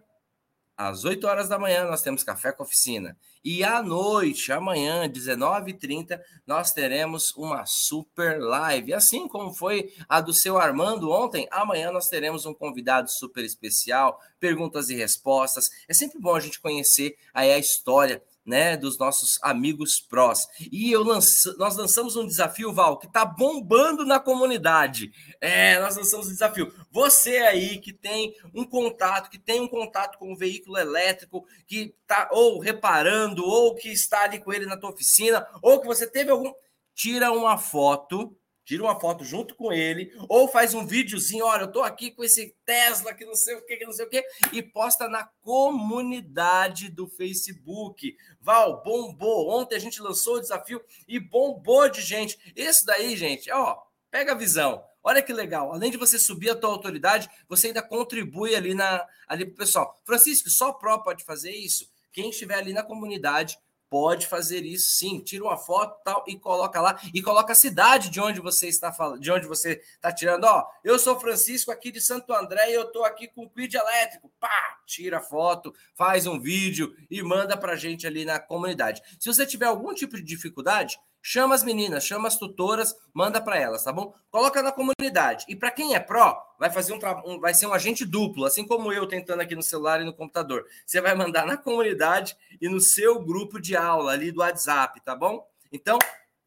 às 0.79 1.03
8 1.03 1.27
horas 1.27 1.49
da 1.49 1.59
manhã, 1.59 1.83
nós 1.83 2.01
temos 2.01 2.23
Café 2.23 2.53
com 2.53 2.63
Oficina. 2.63 3.17
E 3.43 3.65
à 3.65 3.83
noite, 3.83 4.49
amanhã, 4.53 5.09
19h30, 5.09 6.17
nós 6.47 6.71
teremos 6.71 7.35
uma 7.35 7.65
super 7.65 8.39
live. 8.39 8.93
Assim 8.93 9.27
como 9.27 9.53
foi 9.53 9.93
a 10.07 10.21
do 10.21 10.31
seu 10.31 10.57
Armando 10.57 11.11
ontem, 11.11 11.45
amanhã 11.51 11.91
nós 11.91 12.07
teremos 12.07 12.45
um 12.45 12.53
convidado 12.53 13.11
super 13.11 13.43
especial, 13.43 14.21
perguntas 14.39 14.89
e 14.89 14.95
respostas. 14.95 15.67
É 15.85 15.93
sempre 15.93 16.17
bom 16.17 16.33
a 16.33 16.39
gente 16.39 16.61
conhecer 16.61 17.17
aí 17.33 17.51
a 17.51 17.59
história 17.59 18.23
né, 18.49 18.75
dos 18.75 18.97
nossos 18.97 19.37
amigos 19.43 19.99
prós. 19.99 20.47
E 20.71 20.91
eu 20.91 21.05
nós 21.05 21.77
lançamos 21.77 22.15
um 22.15 22.25
desafio, 22.25 22.73
Val, 22.73 22.97
que 22.97 23.05
está 23.05 23.23
bombando 23.23 24.03
na 24.03 24.19
comunidade. 24.19 25.11
É, 25.39 25.79
nós 25.79 25.95
lançamos 25.95 26.27
um 26.27 26.31
desafio. 26.31 26.73
Você 26.91 27.37
aí 27.37 27.77
que 27.77 27.93
tem 27.93 28.33
um 28.53 28.65
contato, 28.65 29.29
que 29.29 29.37
tem 29.37 29.61
um 29.61 29.67
contato 29.67 30.17
com 30.17 30.33
um 30.33 30.35
veículo 30.35 30.79
elétrico, 30.79 31.45
que 31.67 31.93
está 32.01 32.27
ou 32.31 32.59
reparando, 32.59 33.45
ou 33.45 33.75
que 33.75 33.89
está 33.89 34.23
ali 34.23 34.39
com 34.39 34.51
ele 34.51 34.65
na 34.65 34.75
tua 34.75 34.89
oficina, 34.89 35.47
ou 35.61 35.79
que 35.79 35.85
você 35.85 36.07
teve 36.07 36.31
algum. 36.31 36.51
Tira 36.95 37.31
uma 37.31 37.57
foto 37.57 38.35
tira 38.69 38.83
uma 38.83 38.99
foto 38.99 39.23
junto 39.23 39.55
com 39.55 39.73
ele, 39.73 40.15
ou 40.29 40.47
faz 40.47 40.75
um 40.75 40.85
videozinho, 40.85 41.43
olha, 41.43 41.63
eu 41.63 41.71
tô 41.71 41.81
aqui 41.81 42.11
com 42.11 42.23
esse 42.23 42.55
Tesla 42.63 43.15
que 43.15 43.25
não 43.25 43.33
sei 43.33 43.55
o 43.55 43.65
que, 43.65 43.75
que 43.75 43.83
não 43.83 43.91
sei 43.91 44.05
o 44.05 44.09
que, 44.09 44.23
e 44.53 44.61
posta 44.61 45.09
na 45.09 45.23
comunidade 45.41 46.87
do 46.87 47.07
Facebook. 47.07 48.15
Val, 48.39 48.83
bombou. 48.83 49.49
Ontem 49.49 49.75
a 49.75 49.79
gente 49.79 49.99
lançou 49.99 50.35
o 50.35 50.39
desafio 50.39 50.79
e 51.07 51.19
bombou 51.19 51.89
de 51.89 51.99
gente. 51.99 52.37
Esse 52.55 52.85
daí, 52.85 53.17
gente, 53.17 53.51
ó, 53.51 53.75
pega 54.11 54.33
a 54.33 54.35
visão. 54.35 54.83
Olha 55.03 55.23
que 55.23 55.33
legal. 55.33 55.73
Além 55.73 55.89
de 55.89 55.97
você 55.97 56.19
subir 56.19 56.51
a 56.51 56.55
tua 56.55 56.69
autoridade, 56.69 57.27
você 57.47 57.67
ainda 57.67 57.81
contribui 57.81 58.55
ali 58.55 58.75
na 58.75 59.03
ali 59.27 59.47
pro 59.47 59.55
pessoal. 59.55 59.99
Francisco, 60.05 60.47
só 60.47 60.73
Pro 60.73 61.03
pode 61.03 61.23
fazer 61.23 61.51
isso? 61.51 61.89
Quem 62.11 62.29
estiver 62.29 62.59
ali 62.59 62.71
na 62.71 62.83
comunidade 62.83 63.57
pode 63.89 64.27
fazer 64.27 64.63
isso 64.65 64.89
sim. 64.89 65.19
Tira 65.19 65.43
uma 65.43 65.57
foto 65.57 66.01
tal 66.03 66.23
e 66.27 66.37
coloca 66.37 66.79
lá 66.79 66.99
e 67.13 67.21
coloca 67.21 67.53
a 67.53 67.55
cidade 67.55 68.09
de 68.09 68.21
onde 68.21 68.39
você 68.39 68.67
está 68.67 68.93
falando, 68.93 69.19
de 69.19 69.31
onde 69.31 69.47
você 69.47 69.81
está 69.93 70.11
tirando. 70.11 70.43
Ó, 70.43 70.65
eu 70.83 70.99
sou 70.99 71.19
Francisco 71.19 71.71
aqui 71.71 71.91
de 71.91 71.99
Santo 71.99 72.33
André 72.33 72.69
e 72.69 72.73
eu 72.73 72.83
estou 72.83 73.03
aqui 73.03 73.27
com 73.27 73.43
o 73.43 73.49
quid 73.49 73.73
elétrico. 73.75 74.31
Pá, 74.39 74.79
tira 74.85 75.17
a 75.17 75.21
foto, 75.21 75.73
faz 75.95 76.27
um 76.27 76.39
vídeo 76.39 76.95
e 77.09 77.21
manda 77.21 77.57
para 77.57 77.75
gente 77.75 78.05
ali 78.05 78.25
na 78.25 78.39
comunidade. 78.39 79.01
Se 79.19 79.27
você 79.27 79.45
tiver 79.45 79.65
algum 79.65 79.93
tipo 79.93 80.15
de 80.15 80.23
dificuldade, 80.23 80.99
Chama 81.21 81.53
as 81.53 81.63
meninas, 81.63 82.05
chama 82.05 82.27
as 82.27 82.37
tutoras, 82.37 82.95
manda 83.13 83.41
para 83.41 83.57
elas, 83.57 83.83
tá 83.83 83.91
bom? 83.91 84.13
Coloca 84.31 84.61
na 84.63 84.71
comunidade. 84.71 85.45
E 85.49 85.55
para 85.55 85.69
quem 85.69 85.93
é 85.93 85.99
pró, 85.99 86.41
vai 86.57 86.71
fazer 86.71 86.93
um, 86.93 86.99
um, 87.25 87.39
vai 87.39 87.53
ser 87.53 87.67
um 87.67 87.73
agente 87.73 88.05
duplo, 88.05 88.45
assim 88.45 88.65
como 88.65 88.91
eu 88.93 89.05
tentando 89.05 89.41
aqui 89.41 89.53
no 89.53 89.61
celular 89.61 90.01
e 90.01 90.05
no 90.05 90.13
computador. 90.13 90.65
Você 90.85 91.01
vai 91.01 91.13
mandar 91.13 91.45
na 91.45 91.57
comunidade 91.57 92.37
e 92.61 92.69
no 92.69 92.79
seu 92.79 93.19
grupo 93.21 93.59
de 93.59 93.75
aula 93.75 94.13
ali 94.13 94.31
do 94.31 94.39
WhatsApp, 94.39 95.01
tá 95.01 95.13
bom? 95.15 95.45
Então, 95.71 95.99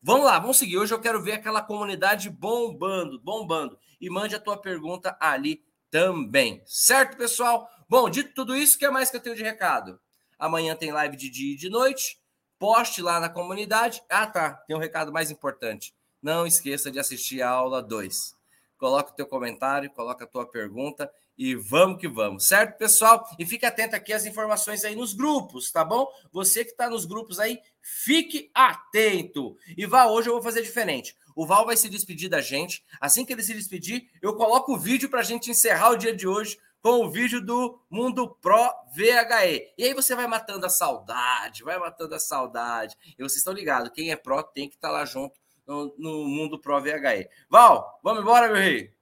vamos 0.03 0.25
lá, 0.25 0.39
vamos 0.39 0.59
seguir. 0.59 0.79
Hoje 0.79 0.95
eu 0.95 1.01
quero 1.01 1.23
ver 1.23 1.33
aquela 1.33 1.61
comunidade 1.61 2.31
bombando, 2.31 3.21
bombando. 3.21 3.79
E 4.01 4.09
mande 4.09 4.35
a 4.35 4.41
tua 4.41 4.57
pergunta 4.57 5.17
ali 5.21 5.63
também. 5.91 6.63
Certo, 6.65 7.17
pessoal? 7.19 7.69
Bom, 7.87 8.09
dito 8.09 8.33
tudo 8.35 8.57
isso, 8.57 8.77
o 8.77 8.79
que 8.79 8.89
mais 8.89 9.11
que 9.11 9.17
eu 9.17 9.21
tenho 9.21 9.37
de 9.37 9.43
recado? 9.43 10.01
Amanhã 10.39 10.75
tem 10.75 10.91
live 10.91 11.17
de 11.17 11.29
dia 11.29 11.53
e 11.53 11.57
de 11.57 11.69
noite 11.69 12.22
poste 12.63 13.03
lá 13.03 13.19
na 13.19 13.29
comunidade. 13.29 14.01
Ah, 14.09 14.25
tá, 14.25 14.53
tem 14.69 14.77
um 14.77 14.79
recado 14.79 15.13
mais 15.13 15.33
importante. 15.33 15.93
Não 16.23 16.47
esqueça 16.47 16.93
de 16.93 17.01
assistir 17.01 17.43
a 17.43 17.51
aula 17.51 17.83
2. 17.83 18.37
Coloca 18.79 19.11
o 19.11 19.15
teu 19.17 19.27
comentário, 19.27 19.91
coloca 19.91 20.23
a 20.23 20.29
tua 20.29 20.47
pergunta 20.47 21.13
e 21.37 21.57
vamos 21.57 21.99
que 21.99 22.07
vamos, 22.07 22.47
certo, 22.47 22.79
pessoal? 22.79 23.29
E 23.37 23.45
fique 23.45 23.67
atento 23.67 23.97
aqui 23.97 24.13
às 24.13 24.27
informações 24.27 24.85
aí 24.85 24.95
nos 24.95 25.13
grupos, 25.13 25.73
tá 25.73 25.85
bom? 25.85 26.07
Você 26.31 26.65
que 26.65 26.71
está 26.71 26.89
nos 26.89 27.05
grupos 27.05 27.41
aí, 27.41 27.59
fique 27.81 28.49
atento. 28.55 29.57
E 29.77 29.85
vá, 29.85 30.07
hoje 30.07 30.29
eu 30.29 30.35
vou 30.35 30.43
fazer 30.43 30.63
diferente. 30.63 31.17
O 31.35 31.45
Val 31.45 31.67
vai 31.67 31.77
se 31.77 31.89
despedir 31.89 32.29
da 32.29 32.41
gente. 32.41 32.85
Assim 33.01 33.25
que 33.25 33.33
ele 33.33 33.43
se 33.43 33.55
despedir, 33.55 34.09
eu 34.23 34.37
coloco 34.37 34.75
o 34.75 34.79
vídeo 34.79 35.09
para 35.11 35.19
a 35.19 35.25
gente 35.25 35.51
encerrar 35.51 35.91
o 35.91 35.97
dia 35.97 36.15
de 36.15 36.29
hoje 36.29 36.59
com 36.83 37.05
o 37.05 37.11
vídeo 37.11 37.41
do 37.41 37.81
Mundo 37.89 38.29
Pro 38.43 38.69
VHE. 38.93 39.73
E 39.79 39.85
aí 39.85 39.95
você 39.95 40.17
vai 40.17 40.27
matando 40.27 40.67
a 40.67 40.69
saudade, 40.69 41.63
vai 41.63 41.79
matando 41.79 42.15
a 42.17 42.19
saudade. 42.19 42.97
E 43.17 43.23
vocês 43.23 43.37
estão 43.37 43.53
ligados, 43.53 43.93
quem 43.95 44.11
é 44.11 44.17
pró 44.17 44.43
tem 44.43 44.69
que 44.69 44.75
estar 44.75 44.89
tá 44.89 44.95
lá 44.95 45.05
junto 45.05 45.41
no, 45.65 45.95
no, 45.97 46.25
Mundo 46.25 46.61
Pro 46.61 46.83
VHE. 46.83 47.29
Val, 47.49 48.01
vamos 48.03 48.23
embora, 48.23 48.49
meu 48.49 48.57
rei. 48.57 48.93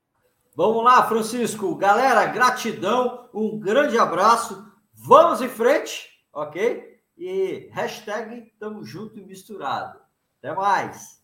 Vamos 0.55 0.85
lá, 0.85 1.09
Francisco. 1.09 1.74
Galera, 1.74 2.26
gratidão, 2.26 3.31
um 3.33 3.59
grande 3.59 3.99
abraço. 3.99 4.62
Vamos 4.93 5.41
em 5.41 5.49
frente, 5.49 6.07
ok? 6.35 7.01
E 7.16 7.70
hashtag 7.72 8.53
tamo 8.59 8.85
junto 8.85 9.18
e 9.18 9.24
misturado. 9.24 9.99
Até 10.39 10.55
mais. 10.55 11.18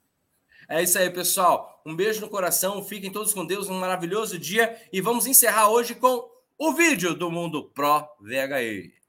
É 0.69 0.83
isso 0.83 0.99
aí, 0.99 1.11
pessoal. 1.11 1.83
Um 1.85 1.95
beijo 1.95 2.21
no 2.21 2.31
coração. 2.31 2.83
Fiquem 2.83 3.13
todos 3.13 3.35
com 3.35 3.45
Deus. 3.45 3.69
Um 3.69 3.79
maravilhoso 3.79 4.39
dia. 4.39 4.81
E 4.93 5.01
vamos 5.01 5.27
encerrar 5.27 5.69
hoje 5.69 5.95
com 5.95 6.36
o 6.59 6.73
vídeo 6.73 7.15
do 7.15 7.31
Mundo 7.31 7.71
Pro 7.71 8.09
VHE. 8.21 9.06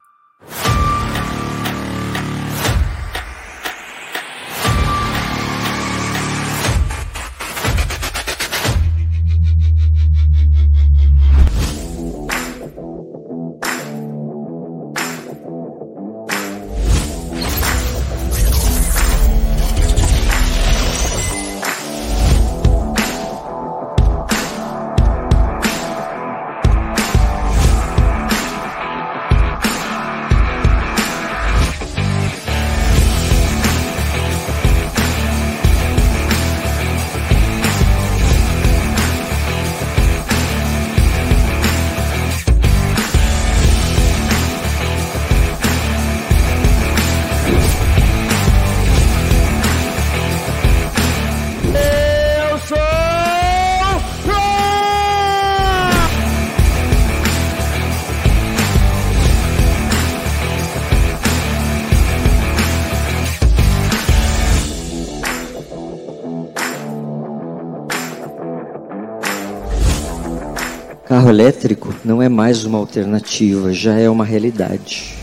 Não 72.08 72.22
é 72.22 72.30
mais 72.30 72.64
uma 72.64 72.78
alternativa, 72.78 73.74
já 73.74 74.00
é 74.00 74.10
uma 74.10 74.24
realidade. 74.24 75.14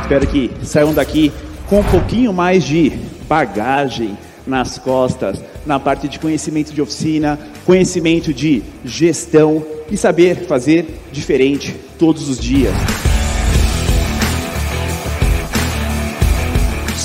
Espero 0.00 0.26
que 0.26 0.50
saiam 0.62 0.94
daqui 0.94 1.30
com 1.66 1.80
um 1.80 1.84
pouquinho 1.84 2.32
mais 2.32 2.64
de 2.64 2.90
bagagem 3.28 4.16
nas 4.46 4.78
costas, 4.78 5.38
na 5.66 5.78
parte 5.78 6.08
de 6.08 6.18
conhecimento 6.18 6.72
de 6.72 6.80
oficina, 6.80 7.38
conhecimento 7.66 8.32
de 8.32 8.62
gestão 8.86 9.64
e 9.90 9.98
saber 9.98 10.46
fazer 10.46 11.02
diferente 11.12 11.74
todos 11.98 12.26
os 12.28 12.38
dias. 12.38 12.72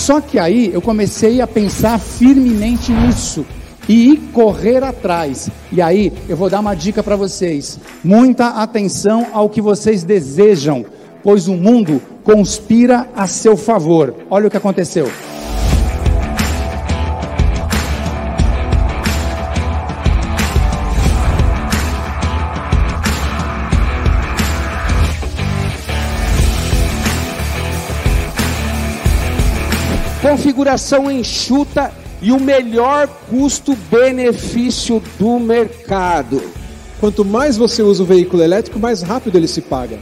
Só 0.10 0.20
que 0.20 0.40
aí 0.40 0.72
eu 0.74 0.82
comecei 0.82 1.40
a 1.40 1.46
pensar 1.46 2.00
firmemente 2.00 2.92
nisso 2.92 3.46
e 3.88 4.18
correr 4.34 4.84
atrás. 4.84 5.52
E 5.72 5.80
aí 5.84 6.12
eu 6.28 6.36
vou 6.36 6.50
dar 6.50 6.62
uma 6.62 6.74
dica 6.74 7.04
para 7.04 7.16
vocês: 7.16 7.80
muita 8.04 8.48
atenção 8.60 9.28
ao 9.32 9.48
que 9.48 9.62
vocês 9.62 10.02
desejam, 10.02 10.84
pois 11.22 11.48
o 11.48 11.54
mundo 11.54 12.02
conspira 12.24 13.08
a 13.16 13.28
seu 13.28 13.56
favor. 13.56 14.16
Olha 14.32 14.48
o 14.48 14.50
que 14.50 14.58
aconteceu. 14.58 15.12
Configuração 30.30 31.10
enxuta 31.10 31.92
e 32.22 32.32
o 32.32 32.40
melhor 32.40 33.08
custo-benefício 33.32 35.02
do 35.18 35.40
mercado. 35.40 36.40
Quanto 37.00 37.26
mais 37.26 37.58
você 37.58 37.82
usa 37.82 38.04
o 38.04 38.06
veículo 38.06 38.44
elétrico, 38.44 38.78
mais 38.78 39.02
rápido 39.02 39.38
ele 39.38 39.48
se 39.48 39.62
paga. 39.62 39.98